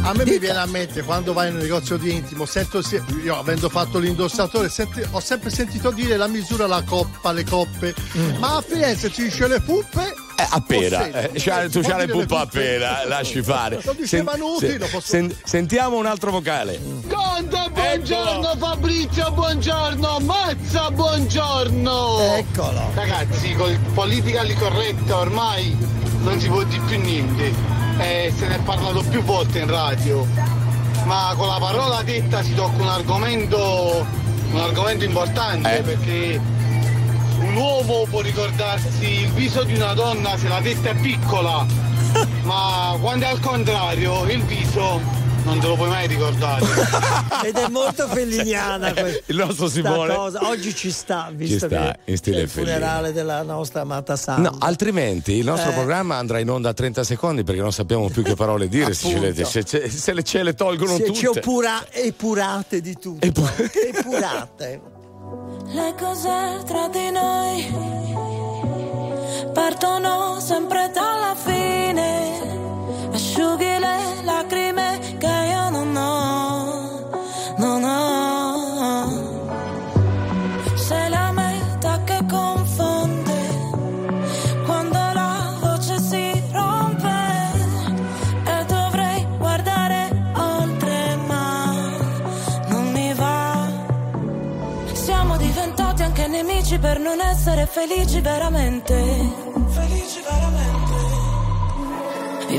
[0.03, 3.01] a me mi viene a mente quando vai in un negozio di intimo, sento se-
[3.23, 7.93] io avendo fatto l'indossatore, senti- ho sempre sentito dire la misura, la coppa, le coppe,
[8.39, 10.13] ma a Firenze ci dice le puppe.
[10.37, 13.79] Eh, appena, Posso- eh, c'ha- tu c'hai le puppe appena, lasci fare.
[14.05, 16.79] Sen- lo posso- sen- sentiamo un altro vocale.
[17.07, 22.35] Conte, buongiorno Fabrizio, buongiorno Mazza, buongiorno.
[22.37, 22.91] Eccolo.
[22.95, 25.77] Ragazzi, col politically corretto ormai
[26.23, 27.53] non si può dire più niente
[28.01, 30.25] Eh, Se ne è parlato più volte in radio
[31.05, 34.05] Ma con la parola detta si tocca un argomento
[34.51, 35.81] Un argomento importante Eh.
[35.81, 36.41] perché
[37.39, 41.65] un uomo può ricordarsi il viso di una donna se la testa è piccola
[42.43, 44.99] Ma quando è al contrario il viso
[45.43, 46.65] non te lo puoi mai ricordare
[47.45, 50.13] Ed è molto felliniana questa Il nostro Simone.
[50.15, 50.47] cosa.
[50.47, 52.73] Oggi ci sta, visto sta, che in stile è il Fellini.
[52.73, 54.51] funerale della nostra amata Sandra.
[54.51, 55.73] No, altrimenti il nostro Eh.
[55.73, 59.09] programma andrà in onda a 30 secondi perché non sappiamo più che parole dire se,
[59.09, 61.17] ce le, se- se- se le, ce le tolgono Se tutte.
[61.17, 63.25] ci opura, epurate di tutto.
[63.25, 64.81] epurate.
[65.73, 67.89] Le cose tra di noi
[69.53, 72.60] partono sempre dalla fine.
[73.13, 77.09] Asciughi le lacrime che io non ho,
[77.57, 79.09] non ho.
[80.75, 83.39] Sei la meta che confonde
[84.65, 87.19] quando la voce si rompe
[88.45, 91.73] e dovrei guardare oltre ma
[92.67, 93.67] non mi va.
[94.93, 99.50] Siamo diventati anche nemici per non essere felici veramente.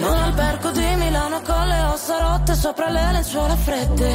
[0.03, 4.11] In un albergo di Milano con le ossa rotte sopra le lenzuola fredde.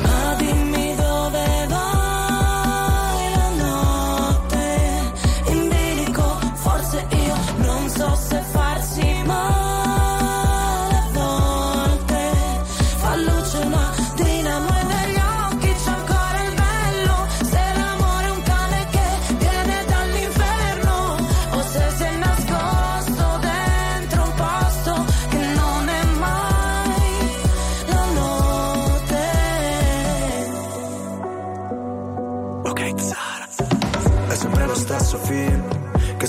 [0.00, 5.12] Ma dimmi dove vai la notte
[5.46, 8.65] in bilico, forse io non so se farsi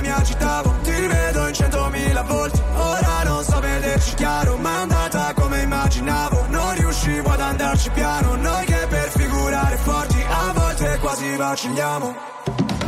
[0.00, 2.60] mi agitavo Ti rivedo in centomila volti.
[2.74, 6.46] Ora non so vederci chiaro Ma è andata come immaginavo.
[6.48, 12.14] Non riuscivo ad andarci piano Noi che per figurare forti A volte quasi vacilliamo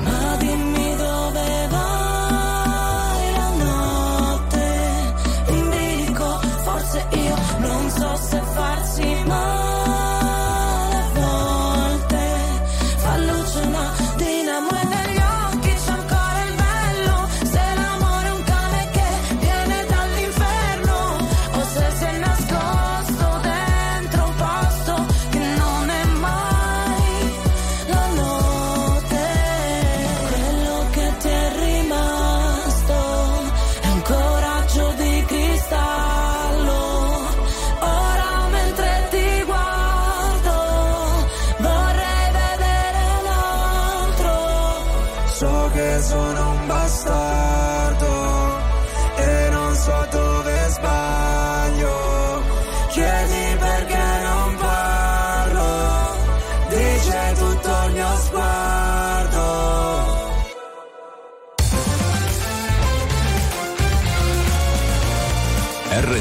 [0.02, 2.19] Ma dimmi dove vai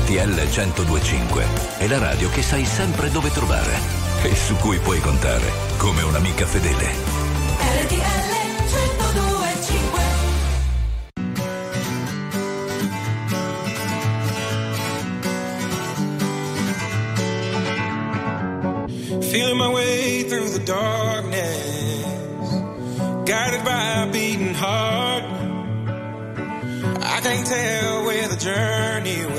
[0.09, 1.45] RTL 1025
[1.77, 3.77] è la radio che sai sempre dove trovare
[4.23, 5.45] e su cui puoi contare
[5.77, 6.87] come un'amica fedele.
[7.83, 8.33] RTL
[8.65, 10.01] 1025
[19.29, 22.03] Feeling my way through the darkness,
[23.25, 25.23] guided by a beating heart.
[26.99, 29.38] I can't tell where the journey will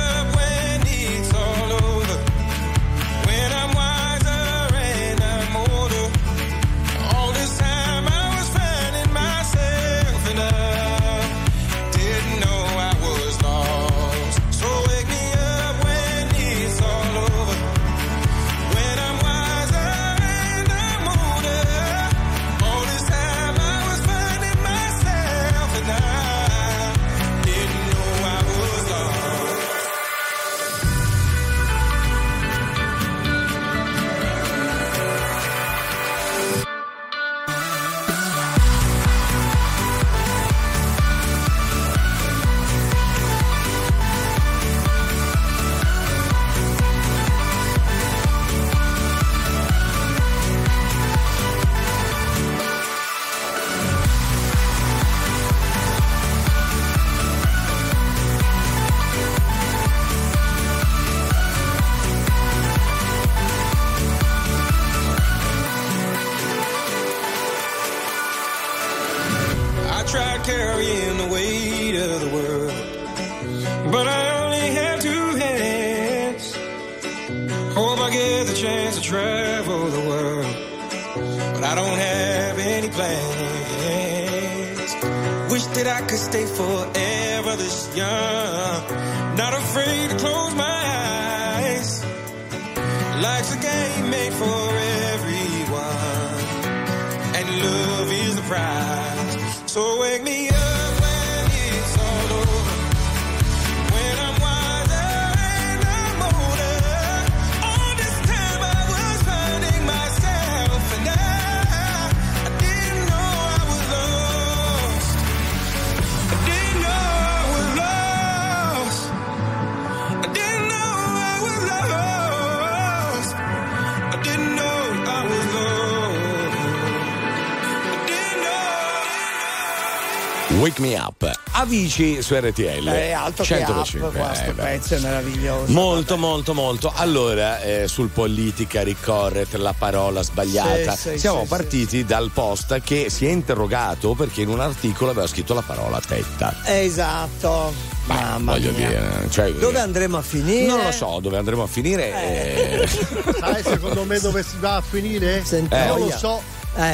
[130.61, 131.27] Wake Me Up.
[131.53, 132.87] Avvici su RTL.
[132.87, 134.61] È alto che 125, up, questo eh, beh.
[134.61, 135.71] pezzo è meraviglioso.
[135.71, 136.93] Molto, molto, molto.
[136.95, 140.95] Allora, eh, sul politica correct, la parola sbagliata.
[140.95, 145.09] Sì, sì, Siamo sì, partiti dal post che si è interrogato perché in un articolo
[145.09, 146.53] aveva scritto la parola tetta.
[146.65, 147.73] Esatto.
[148.05, 148.87] Mamma Voglio mia.
[148.87, 150.67] dire, cioè, Dove andremo a finire?
[150.67, 152.83] Non lo so dove andremo a finire.
[152.83, 152.87] eh.
[153.39, 155.43] Sai secondo me dove si va a finire?
[155.43, 155.85] Eh.
[155.87, 156.39] Io lo so.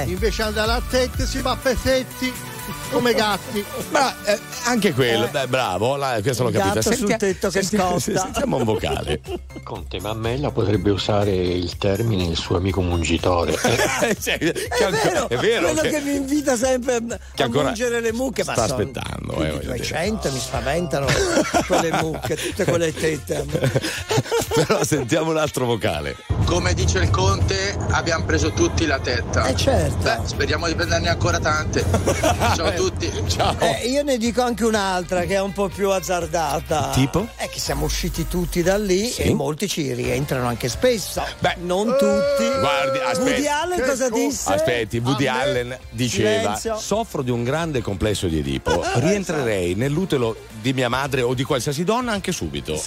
[0.06, 2.56] Invece andare a tette si va a pezzetti
[2.92, 3.64] come gatti.
[3.90, 6.74] Ma eh, anche quello, beh, bravo, la- questo l'ho capito.
[6.76, 8.20] gatto sul tetto che sentiamo- scotta.
[8.22, 9.22] Sentiamo un vocale.
[9.64, 13.56] Conte Mammella potrebbe usare il termine il suo amico mungitore.
[14.20, 17.02] Cioè, che È anco- vero, è vero quello che- che, mi invita sempre a
[17.34, 19.78] che ancora mungere le mucche, ma sta sono aspettando, più eh, di voglio dire.
[19.78, 21.06] 200 mi spaventano
[21.68, 23.46] quelle mucche, tutte quelle tette.
[24.56, 26.16] Però sentiamo un altro vocale.
[26.46, 29.46] Come dice il Conte, abbiamo preso tutti la tetta.
[29.46, 29.98] Eh certo.
[29.98, 31.84] Beh, speriamo di prenderne ancora tante.
[32.56, 33.12] Ciao a tutti.
[33.28, 33.56] Ciao.
[33.60, 36.92] Eh, io ne dico anche un'altra che è un po' più azzardata.
[36.94, 37.28] Tipo?
[37.36, 39.24] È che siamo usciti tutti da lì Sì.
[39.24, 41.24] e molti ci rientrano anche spesso.
[41.62, 42.48] non tutti.
[42.60, 43.30] Guardi, aspetti.
[43.32, 44.54] Woody Allen cosa disse?
[44.54, 45.28] Aspetti, Woody?
[45.28, 46.78] Allen diceva: Silenzio.
[46.80, 48.82] Soffro di un grande complesso di Edipo.
[48.96, 52.76] Rientrerei nell'utero di mia madre o di qualsiasi donna anche subito.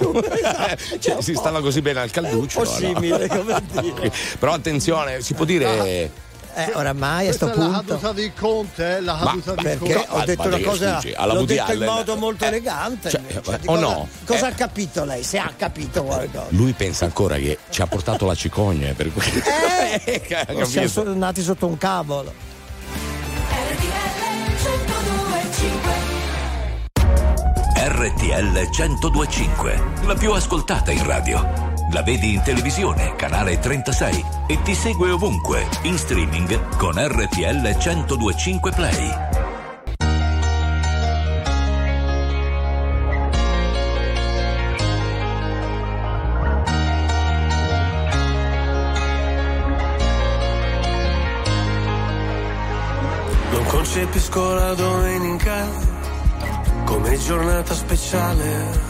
[1.01, 2.59] Cioè, si stava così bene al calduccio.
[2.61, 4.13] Un po' simile, come dire.
[4.39, 6.11] Però attenzione, si può dire
[6.55, 7.95] Eh, oramai a sto è la punto.
[7.95, 10.07] caduta di Conte, eh, la caduta di Perché Conte.
[10.09, 13.11] ho detto ma una cosa, scusi, alla l'ho detto in modo molto eh, elegante.
[13.11, 14.09] cioè, di o cosa, no?
[14.27, 14.51] Cosa Eh.
[14.51, 15.23] ha capito lei?
[15.23, 16.47] Se ha capito qualcosa.
[16.51, 19.23] Lui pensa ancora che ci ha portato la cicogna, eh, per cui.
[20.05, 20.65] Eh, capito?
[20.65, 22.33] siamo so- nati sotto un cavolo.
[27.77, 31.70] RTL 1025, la più ascoltata in radio.
[31.93, 37.77] La vedi in televisione, canale 36 e ti segue ovunque, in streaming con RTL
[38.07, 39.11] 1025 Play.
[53.51, 55.67] Non concepisco la domenica
[56.85, 58.90] come giornata speciale.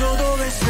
[0.00, 0.69] adesso dove sei?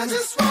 [0.00, 0.49] I just wanna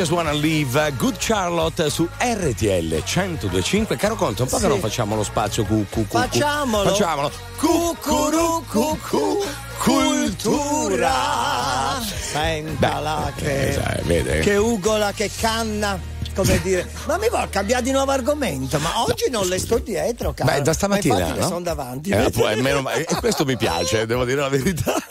[0.00, 3.96] just wanna leave Good Charlotte su RTL 1025.
[3.96, 4.68] Caro Conte, un po' che Sì.
[4.68, 6.16] non facciamo lo spazio cu, cu, cu, cu.
[6.16, 6.88] Facciamolo.
[6.88, 7.30] Facciamolo.
[7.58, 9.44] Cucù,
[9.76, 11.12] cultura.
[12.32, 14.38] Sentala Beh, che, eh, sai, vede?
[14.38, 16.00] che ugola, che canna.
[16.40, 18.78] Come dire, ma mi vuol cambiare di nuovo argomento?
[18.78, 20.50] Ma oggi non le sto dietro, caro.
[20.50, 21.18] Beh, da stamattina.
[21.18, 21.42] Ma no?
[21.46, 22.10] sono davanti.
[22.10, 24.94] Eh, poi, almeno- e questo mi piace, devo dire la verità.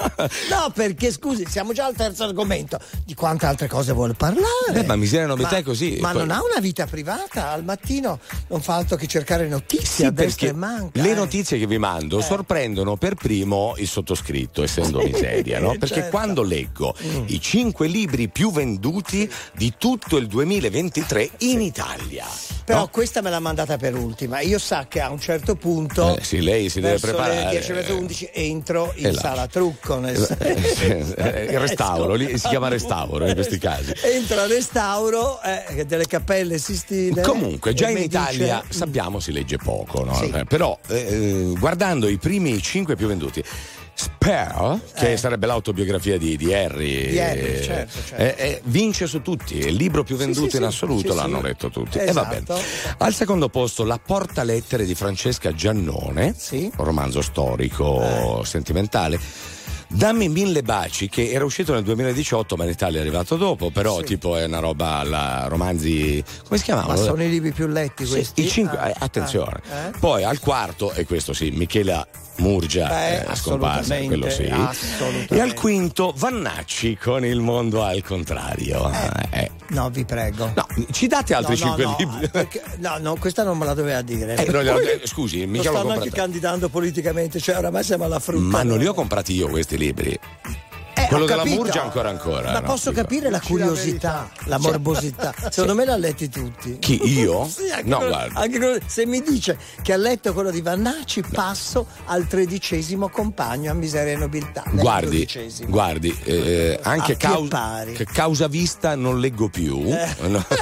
[0.50, 2.78] No, perché scusi, siamo già al terzo argomento.
[3.06, 4.74] Di quante altre cose vuole parlare?
[4.74, 5.98] Beh, ma miseria novità Ma- è così.
[6.02, 7.52] Ma Poi- non ha una vita privata?
[7.52, 11.02] Al mattino non fa altro che cercare notizie Sì, perché manca.
[11.02, 11.14] le eh.
[11.14, 15.70] notizie che vi mando sorprendono per primo il sottoscritto, essendo miseria, no?
[15.80, 16.10] Perché certo.
[16.10, 17.24] quando leggo Mm.
[17.28, 22.26] i cinque libri più venduti di tutto il 2023 in Italia.
[22.66, 22.88] Però no?
[22.90, 24.42] questa me l'ha mandata per ultima.
[24.42, 26.16] Io sa che a un certo punto.
[26.18, 27.46] Eh, sì, lei si deve preparare.
[27.46, 29.20] Le 10 verso 11 entro in E là.
[29.20, 29.98] sala trucco.
[30.00, 33.92] Nel Eh, il restauro, lì si chiama restauro in questi casi.
[34.04, 37.22] Entra al restauro eh, delle cappelle Sistine.
[37.22, 40.14] Comunque, già in Italia dice- sappiamo si legge poco, no?
[40.16, 40.30] Sì.
[40.30, 43.44] Eh, però eh, guardando i primi cinque più venduti.
[44.04, 45.18] Spare, che Eh.
[45.18, 48.24] sarebbe l'autobiografia di, di Harry, Di Harry, eh, certo, certo.
[48.40, 51.18] eh, eh, vince su tutti, è il libro più venduto sì, in sì, assoluto, sì,
[51.18, 51.44] l'hanno sì.
[51.44, 51.98] letto tutti.
[51.98, 52.30] E Esatto.
[52.46, 52.62] va bene.
[53.00, 58.46] Al secondo posto La porta lettere di Francesca Giannone, un romanzo storico Eh.
[58.46, 59.20] sentimentale.
[59.92, 64.02] Dammi mille baci, che era uscito nel 2018, ma in Italia è arrivato dopo, però
[64.02, 66.24] tipo è una roba alla romanzi.
[66.46, 66.94] come si chiamavano?
[67.00, 68.46] Ma sono i libri più letti Sì, questi?
[68.46, 69.60] i cinque- Ah, eh, attenzione.
[69.72, 69.92] ah, eh?
[70.00, 72.08] Poi al quarto, e questo sì, Michela
[72.40, 74.44] Murgia Beh, è scomparsa, quello sì.
[75.30, 78.92] E al quinto Vannacci con il mondo al contrario.
[79.32, 80.52] Eh, No, vi prego.
[80.56, 82.30] No, ci date altri No, no, cinque no, libri?
[82.30, 84.36] perché- no, no, questa non me la doveva dire.
[84.36, 88.42] Eh, Poi eh, scusi, l'ho stanno anche candidando politicamente, cioè oramai siamo alla frutta.
[88.42, 90.18] Ma non li ho comprati io questi libri.
[90.94, 91.62] Eh, Quello della capito.
[91.62, 92.52] Murgia ancora ancora.
[92.52, 92.66] Ma no?
[92.68, 95.34] posso capire la curiosità, la morbosità.
[95.50, 96.78] Secondo me l'ha letti tutti.
[96.80, 97.48] Chi, io?
[97.50, 98.40] Sì, anche no, quello- guarda.
[98.40, 103.72] anche quello- se mi dice che ha letto quello di Vannacci, passo al tredicesimo compagno
[103.72, 104.64] a miseria e nobiltà.
[104.72, 105.28] Guardi,
[105.68, 107.94] guardi, eh, anche A che cau- pari.
[107.94, 109.82] che causa vista non leggo più.
[109.88, 110.16] Eh.
[110.28, 110.46] No.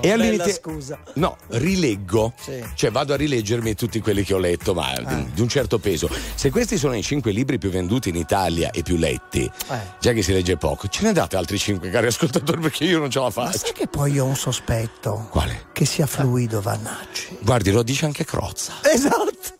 [0.00, 0.98] e al bella limite, scusa.
[1.14, 2.64] no, rileggo, Sì.
[2.74, 5.00] cioè vado a rileggermi tutti quelli che ho letto, ma Ah.
[5.14, 6.08] di, di un certo peso.
[6.34, 9.78] Se questi sono i cinque libri più venduti in Italia e più letti, Eh.
[10.00, 13.10] già che si legge poco, ce ne date altri cinque, cari ascoltatori, perché io non
[13.10, 13.58] ce la Ma faccio.
[13.58, 15.28] sai che poi io ho un sospetto?
[15.30, 15.66] Quale?
[15.72, 17.38] Che sia fluido Vannacci.
[17.40, 18.74] Guardi, lo dice anche Crozza.
[18.82, 19.56] Esatto.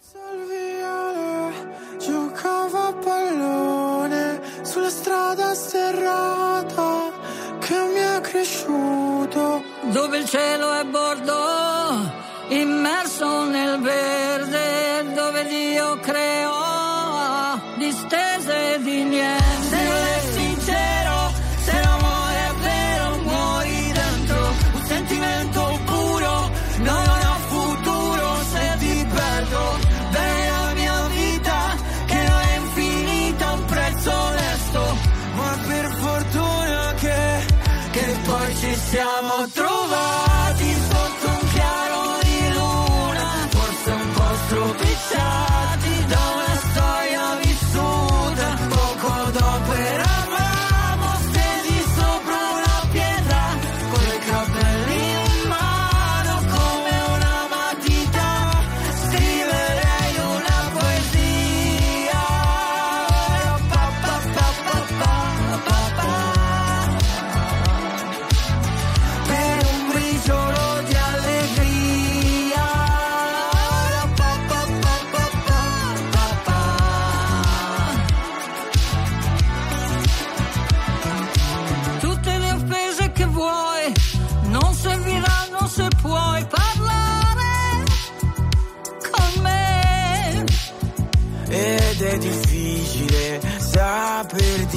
[1.99, 6.98] Giocavo a pallone sulla strada sterrata
[7.69, 9.63] che mi è cresciuto.
[9.93, 12.11] dove il cielo è bordo,
[12.49, 20.08] immerso nel verde, dove Dio creò distese di niente.
[94.29, 94.68] Pretty.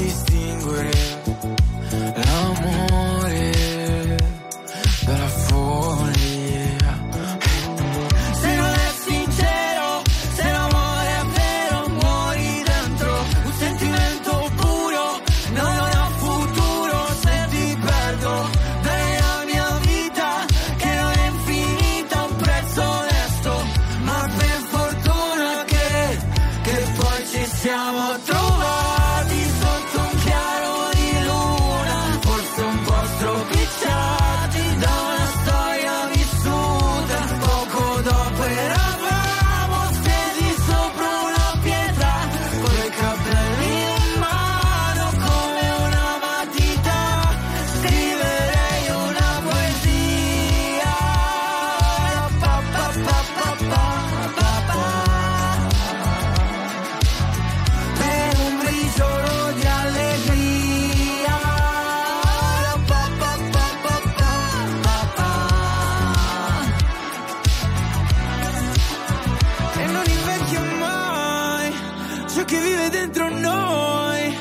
[72.52, 74.36] che vive dentro noi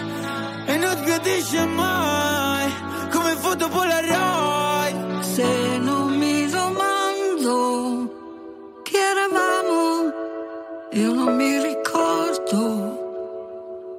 [0.66, 2.68] e non sbiadisce mai
[3.12, 5.20] come foto polaroid.
[5.20, 7.52] Se non mi domando
[8.82, 10.12] chi eravamo,
[10.90, 12.58] io non mi ricordo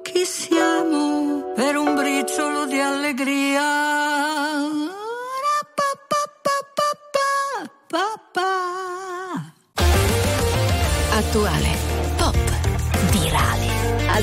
[0.02, 3.70] chi siamo per un briciolo di allegria.
[11.14, 11.71] Attuale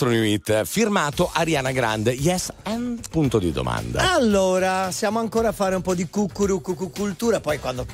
[0.00, 4.12] Nostro new hit firmato Ariana Grande, Yes and punto di domanda.
[4.14, 7.84] Allora, siamo ancora a fare un po' di cucuru cucu cultura, poi quando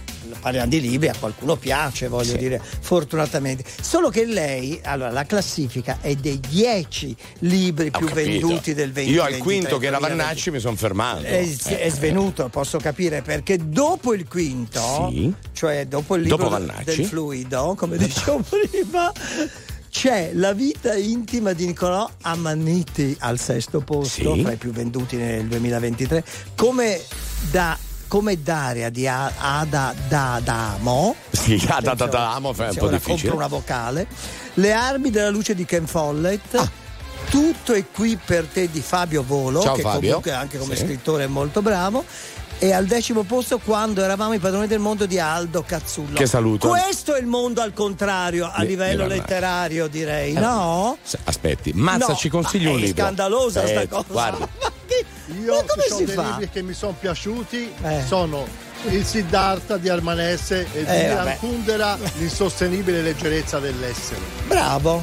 [0.40, 2.36] parliamo di libri a qualcuno piace, voglio Sì.
[2.38, 3.64] dire, fortunatamente.
[3.80, 8.46] Solo che lei, allora, la classifica è dei 10 libri Ho più capito.
[8.46, 11.22] venduti del 20 Io al quinto che era Vannacci mi sono fermato.
[11.22, 15.32] È, è svenuto, posso capire, perché dopo il quinto, Sì.
[15.52, 19.10] cioè dopo il libro Dopo del fluido, come dicevo prima,
[19.90, 24.42] c'è la vita intima di Nicolò Amaniti al sesto posto, Sì.
[24.42, 27.00] fra i più venduti nel 2023, come
[27.50, 31.16] da come Daria di Ada D'Adamo.
[31.30, 33.30] Sì, Ada D'Adamo fa un po' difficile.
[33.30, 34.06] compro una vocale.
[34.54, 36.70] Le armi della luce di Ken Follett.
[37.28, 39.64] Tutto è qui per te di Fabio Volo, Ah.
[39.64, 40.00] Ciao, che Fabio.
[40.08, 40.84] comunque anche come Sì.
[40.84, 42.04] scrittore è molto bravo.
[42.58, 46.14] E al decimo posto quando eravamo i padroni del mondo di Aldo Cazzullo.
[46.14, 46.68] Che saluto.
[46.68, 50.96] Questo è il mondo al contrario, a Mi- livello letterario direi, Eh, no?
[51.24, 53.02] Aspetti, Mazza No, ci consigli ma un è libro.
[53.04, 54.04] scandalosa sta Eh, cosa.
[54.08, 54.44] Guardi,
[55.44, 56.22] Io Ma come ci sono si dei fa?
[56.30, 58.02] libri che mi sono piaciuti, Eh.
[58.06, 58.46] sono
[58.88, 61.36] il Siddhartha di Armanesse e di Eh, vabbè.
[61.38, 64.20] Kundera, l'insostenibile leggerezza dell'essere.
[64.46, 65.02] Bravo.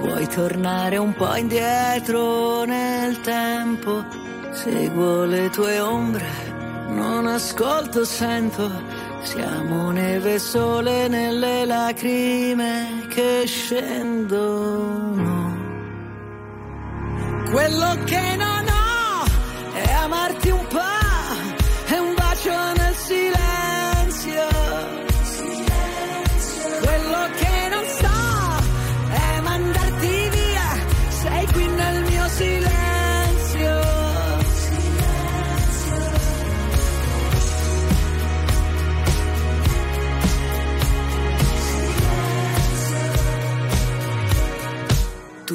[0.00, 4.04] Vuoi tornare un po' indietro nel tempo?
[4.52, 6.26] Seguo le tue ombre,
[6.88, 8.70] non ascolto, sento.
[9.22, 14.88] Siamo neve sole nelle lacrime che scendono.
[17.50, 19.24] Quello che non ho
[19.74, 20.99] è amarti un po',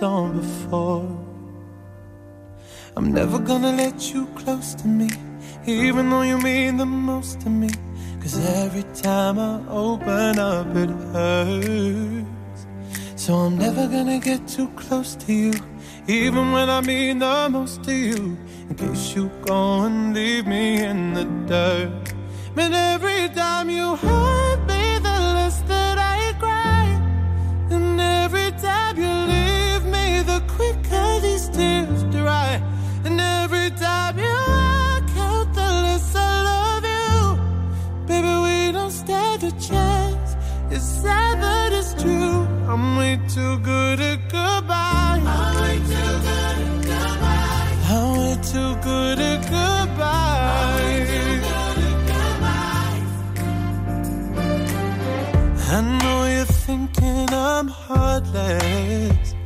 [0.00, 1.08] Before.
[2.96, 5.08] I'm never gonna let you close to me
[5.68, 7.68] even though you mean the most to me.
[8.20, 12.66] Cause every time I open up, it hurts.
[13.16, 15.52] So I'm never gonna get too close to you,
[16.06, 18.36] even when I mean the most to you.
[18.70, 22.14] In case you go and leave me in the dirt.
[22.56, 26.86] And every time you hurt me, the less that I cry.
[27.70, 29.57] And every time you leave
[31.58, 32.50] tears dry.
[33.06, 37.12] And every time you walk out, the less I love you.
[38.08, 40.30] Baby, we don't stand a chance.
[40.74, 42.38] It's sad, but it's true.
[42.70, 45.20] I'm way too good at goodbye.
[45.38, 47.72] I'm way too good at goodbye.
[47.92, 50.96] I'm way too good at goodbye.
[55.76, 59.37] I know you're thinking I'm heartless.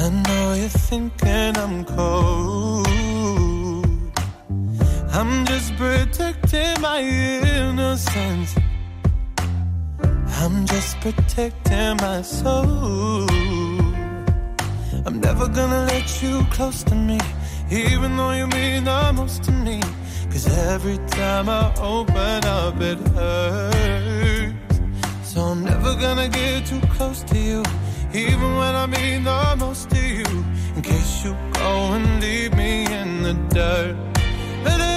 [0.00, 2.86] I know you're thinking I'm cold.
[5.12, 8.54] I'm just protecting my innocence.
[10.40, 13.28] I'm just protecting my soul.
[15.06, 17.18] I'm never gonna let you close to me,
[17.70, 19.80] even though you mean the most to me.
[20.30, 24.80] Cause every time I open up, it hurts.
[25.22, 27.62] So I'm never gonna get too close to you,
[28.14, 30.44] even when I mean the most to you.
[30.76, 33.96] In case you go and leave me in the dirt.
[34.64, 34.91] But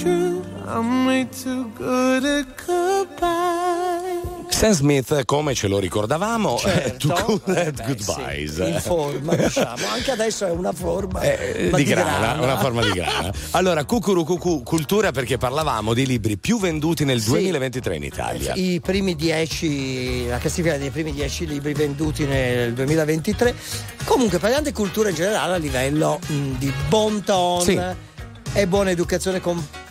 [0.00, 0.42] true.
[0.66, 4.48] I'm way too good at goodbye.
[4.50, 6.88] Sam Smith, come ce lo ricordavamo, Certo.
[6.90, 8.54] eh, to good Eh, beh, goodbyes.
[8.54, 9.86] sì, in forma, diciamo.
[9.92, 13.32] Anche adesso è una forma Eh, ma di grana, una forma di grana.
[13.52, 18.52] Allora, Cucurucucu Cultura perché parlavamo dei libri più venduti nel 2023 in Italia.
[18.54, 23.54] I primi dieci, la classifica dei primi dieci libri venduti nel 2023.
[24.04, 27.80] Comunque parliamo di cultura in generale a livello mh, di bon ton Sì.
[28.52, 29.88] e buona educazione compre-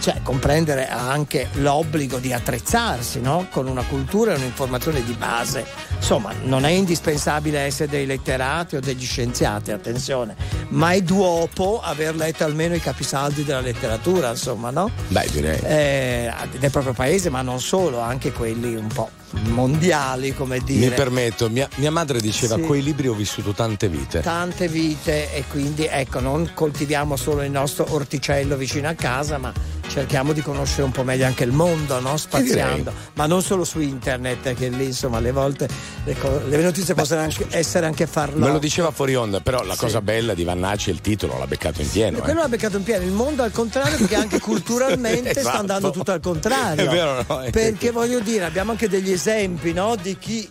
[0.00, 3.48] cioè comprendere anche l'obbligo di attrezzarsi no?
[3.50, 5.66] con una cultura e un'informazione di base.
[5.96, 10.36] Insomma, non è indispensabile essere dei letterati o degli scienziati, attenzione,
[10.68, 14.90] ma è duopo aver letto almeno i capisaldi della letteratura, insomma, no?
[15.08, 15.58] Beh, direi.
[15.64, 20.88] eh, del proprio paese, ma non solo, anche quelli un po' mondiali, come dire.
[20.88, 22.62] Mi permetto, mia, mia madre diceva: Sì.
[22.62, 24.20] Quei libri ho vissuto tante vite.
[24.20, 29.52] Tante vite e quindi ecco, non coltiviamo solo il nostro orticello vicino a casa, ma
[29.88, 32.16] cerchiamo di conoscere un po' meglio anche il mondo, no?
[32.16, 35.68] spaziando, ma non solo su internet, che lì insomma alle volte
[36.04, 38.44] le, co- le notizie possono anche essere anche farlo.
[38.44, 41.46] Me lo diceva fuori onda, però la cosa bella di Vannacci è il titolo, l'ha
[41.46, 42.18] beccato in pieno.
[42.18, 42.42] Quello eh.
[42.42, 45.58] l'ha beccato in pieno, il mondo al contrario, perché anche culturalmente sta Esatto.
[45.58, 46.84] andando tutto al contrario.
[46.84, 47.44] È vero, no?
[47.50, 49.96] Perché voglio dire, abbiamo anche degli esempi no?
[49.96, 50.48] di chi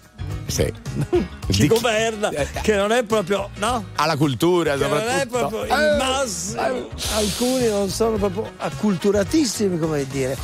[0.48, 0.72] Sì.
[1.02, 1.18] ci
[1.48, 2.30] Di chi- governa,
[2.62, 3.86] che non è proprio, no?
[3.96, 5.48] Alla cultura, Che non è soprattutto.
[5.50, 6.90] proprio il massimo.
[7.16, 10.38] Alcuni non sono proprio acculturatissimi, come dire.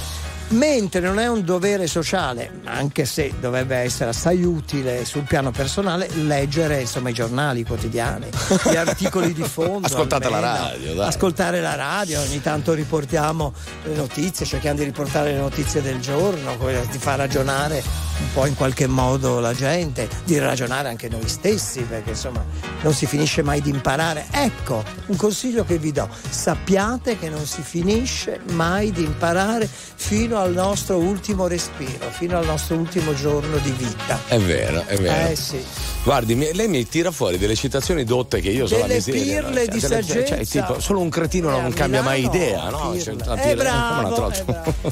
[0.52, 6.10] Mentre non è un dovere sociale, anche se dovrebbe essere assai utile sul piano personale,
[6.14, 8.28] leggere insomma i giornali quotidiani,
[8.70, 9.88] gli articoli di fondo.
[9.88, 10.66] Ascoltate la almeno.
[10.66, 11.08] radio, dai.
[11.08, 13.54] Ascoltare la radio, ogni tanto riportiamo
[13.86, 16.58] le notizie, cerchiamo di riportare le notizie del giorno,
[16.90, 17.82] di far ragionare
[18.22, 22.44] un po' in qualche modo la gente, di ragionare anche noi stessi, perché insomma
[22.82, 24.28] non si finisce mai di imparare.
[24.32, 30.38] Ecco, un consiglio che vi do, sappiate che non si finisce mai di imparare fino
[30.38, 34.20] a al nostro ultimo respiro, fino al nostro ultimo giorno di vita.
[34.28, 35.30] È vero, è vero.
[35.30, 35.64] Eh sì.
[36.04, 39.42] Guardi, lei mi tira fuori delle citazioni dotte che io sono Delle miseria.
[39.42, 39.48] no?
[39.48, 40.36] pirle di delle- saggezza.
[40.36, 43.00] Cioè, tipo, solo un cretino Eh, non a cambia mai Milano, idea, no?
[43.00, 44.64] Cioè, Eh, pirla- bravo, trottola.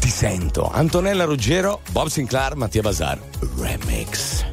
[0.00, 0.70] Ti sento.
[0.70, 3.18] Antonella Ruggero, Bob Sinclair, Mattia Bazar.
[3.58, 4.44] Remix.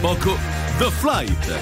[0.00, 0.34] Poco
[0.78, 1.58] The Flight.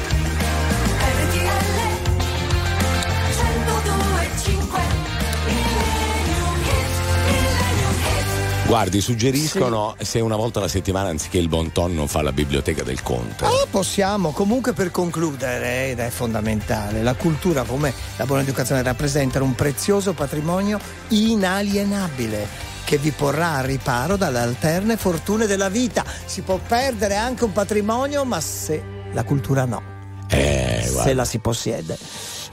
[8.65, 12.85] Guardi, suggeriscono se una volta alla settimana anziché il bon ton non fa la biblioteca
[12.85, 13.45] del conte.
[13.45, 19.47] Ah, possiamo comunque per concludere, ed è fondamentale, la cultura come la buona educazione rappresentano
[19.47, 20.79] un prezioso patrimonio
[21.09, 26.03] inalienabile che vi porrà a riparo dalle alterne fortune della vita.
[26.25, 28.83] Si può perdere anche un patrimonio, ma se
[29.13, 29.83] la cultura no,
[30.31, 31.13] Eh, se guarda.
[31.15, 31.99] la si possiede,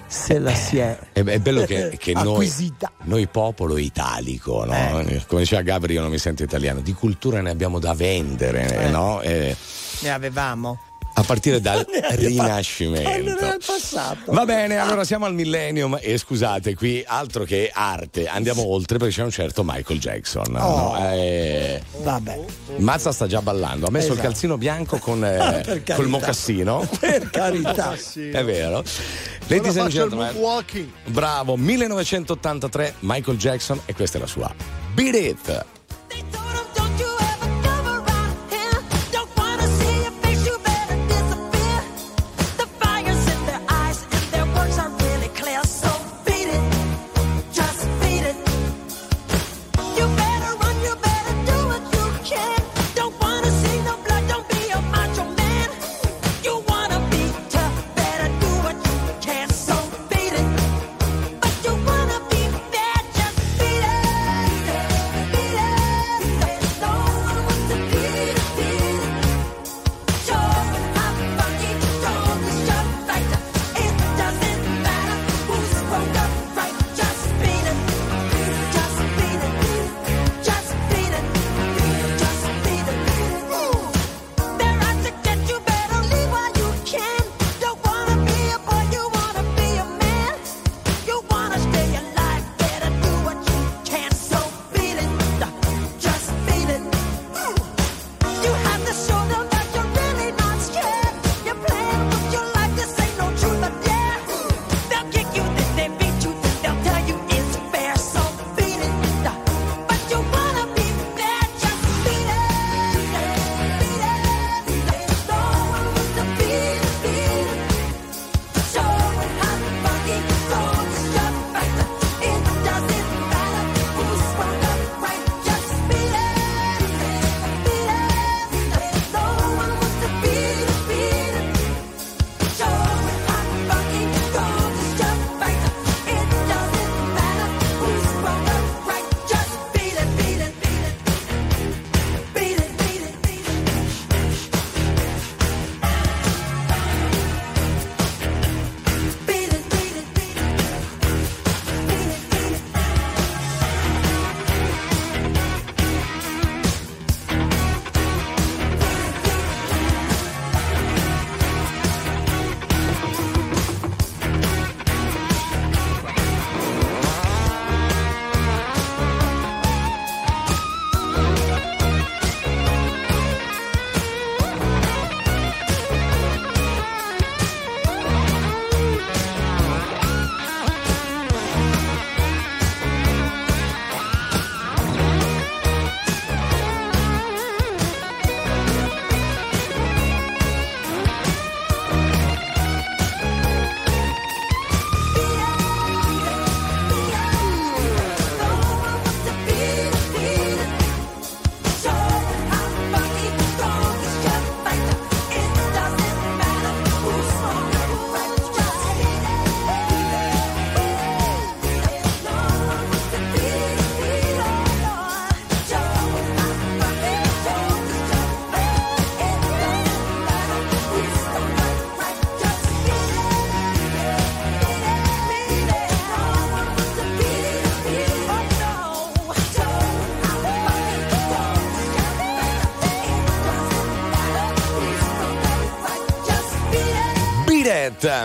[0.08, 2.52] se la si è, È, è bello che, che noi,
[3.04, 5.06] noi popolo italico, no?
[5.26, 8.90] come diceva Gabri, io non mi sento italiano, di cultura ne abbiamo da vendere, Eh.
[8.90, 9.22] no?
[9.22, 9.56] Eh,
[10.02, 10.80] Ne avevamo.
[11.18, 11.86] A partire dal.
[12.16, 13.10] Rinascimento.
[13.10, 14.32] Nel passato.
[14.32, 19.14] Va bene, allora siamo al millennium e scusate, qui altro che arte, andiamo oltre perché
[19.16, 20.56] c'è un certo Michael Jackson.
[20.56, 20.98] Oh.
[20.98, 21.12] no?
[21.12, 22.46] Eh, Vabbè.
[22.78, 24.20] Mazza sta già ballando, ha messo Esatto.
[24.22, 26.88] il calzino bianco con eh, col mocassino.
[27.00, 27.94] Per carità.
[27.94, 28.84] È vero.
[29.48, 30.36] Ladies and gentlemen,
[31.06, 34.54] bravo, 1983, Michael Jackson e questa è la sua
[34.94, 35.66] Beat It.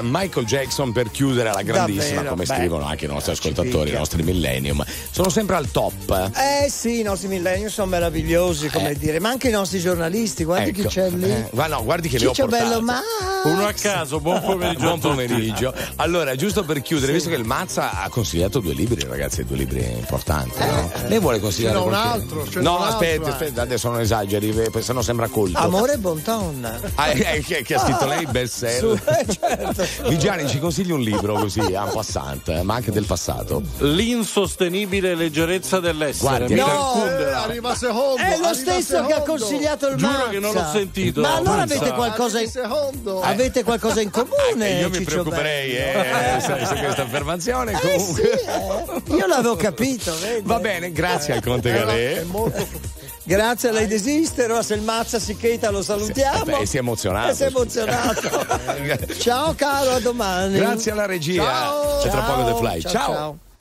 [0.02, 2.55] Michael Jackson per chiudere alla grandissima, Davvero, come beh.
[2.55, 4.85] scrivono anche i nostri ascoltatori, i nostri millennium.
[5.11, 5.93] Sono sempre al top.
[6.15, 10.73] Eh sì, i nostri millennium sono meravigliosi, come dire, ma anche i nostri giornalisti, guardi
[10.73, 11.31] chi Ecco, c'è lì.
[11.31, 12.69] eh, ma no, guardi che li ho Ciccio portati.
[12.69, 13.01] Bello ma
[13.45, 14.81] Uno a caso, buon pomeriggio.
[14.81, 15.74] Buon pomeriggio.
[15.97, 19.78] Allora, giusto per chiudere, visto che il Mazza ha consigliato due libri, ragazzi, due libri
[19.97, 20.91] importanti, no?
[21.09, 23.31] Lei vuole consigliare un qualche- altro, No, un altro, aspetta, eh.
[23.31, 25.59] aspetta, adesso non esageri, eh, se no sembra colto.
[25.59, 26.78] Amore e bontonna.
[26.97, 29.85] Ah, eh, che, che ha scritto lei best Su, eh, certo.
[30.09, 33.62] Vigiani ci consigli un libro così, en passant, eh, ma anche del passato.
[33.78, 36.28] L'insostenibile leggerezza dell'essere.
[36.28, 37.05] Guardi, Peter No.
[37.06, 38.16] Eh, arriva secondo.
[38.22, 39.44] È lo stesso che ha secondo.
[39.44, 40.28] consigliato il Giuro Mazza.
[40.28, 41.74] che non l'ho sentito, Ma allora Mazza.
[41.77, 43.20] avete qualcosa in, secondo.
[43.22, 44.68] avete qualcosa in comune?
[44.68, 47.72] Eh, io mi Ciccio preoccuperei, eh, se, se questa affermazione.
[47.72, 48.31] Eh sì, comunque.
[48.43, 49.14] eh.
[49.16, 50.43] Io l'avevo capito, vedi?
[50.44, 52.22] Va bene, grazie al Conte È Galè.
[52.24, 56.43] molto Grazie a lei desistere, ma se il Mazza si cheta lo salutiamo.
[56.44, 57.31] Beh, si è emozionato.
[57.31, 58.47] Eh, si è emozionato.
[59.20, 60.56] ciao caro, a domani.
[60.56, 61.44] Grazie alla regia.
[61.44, 61.98] Ciao.
[62.02, 62.81] C'è tra poco The Fly.
[62.81, 63.12] Ciao, ciao.
[63.14, 63.39] ciao.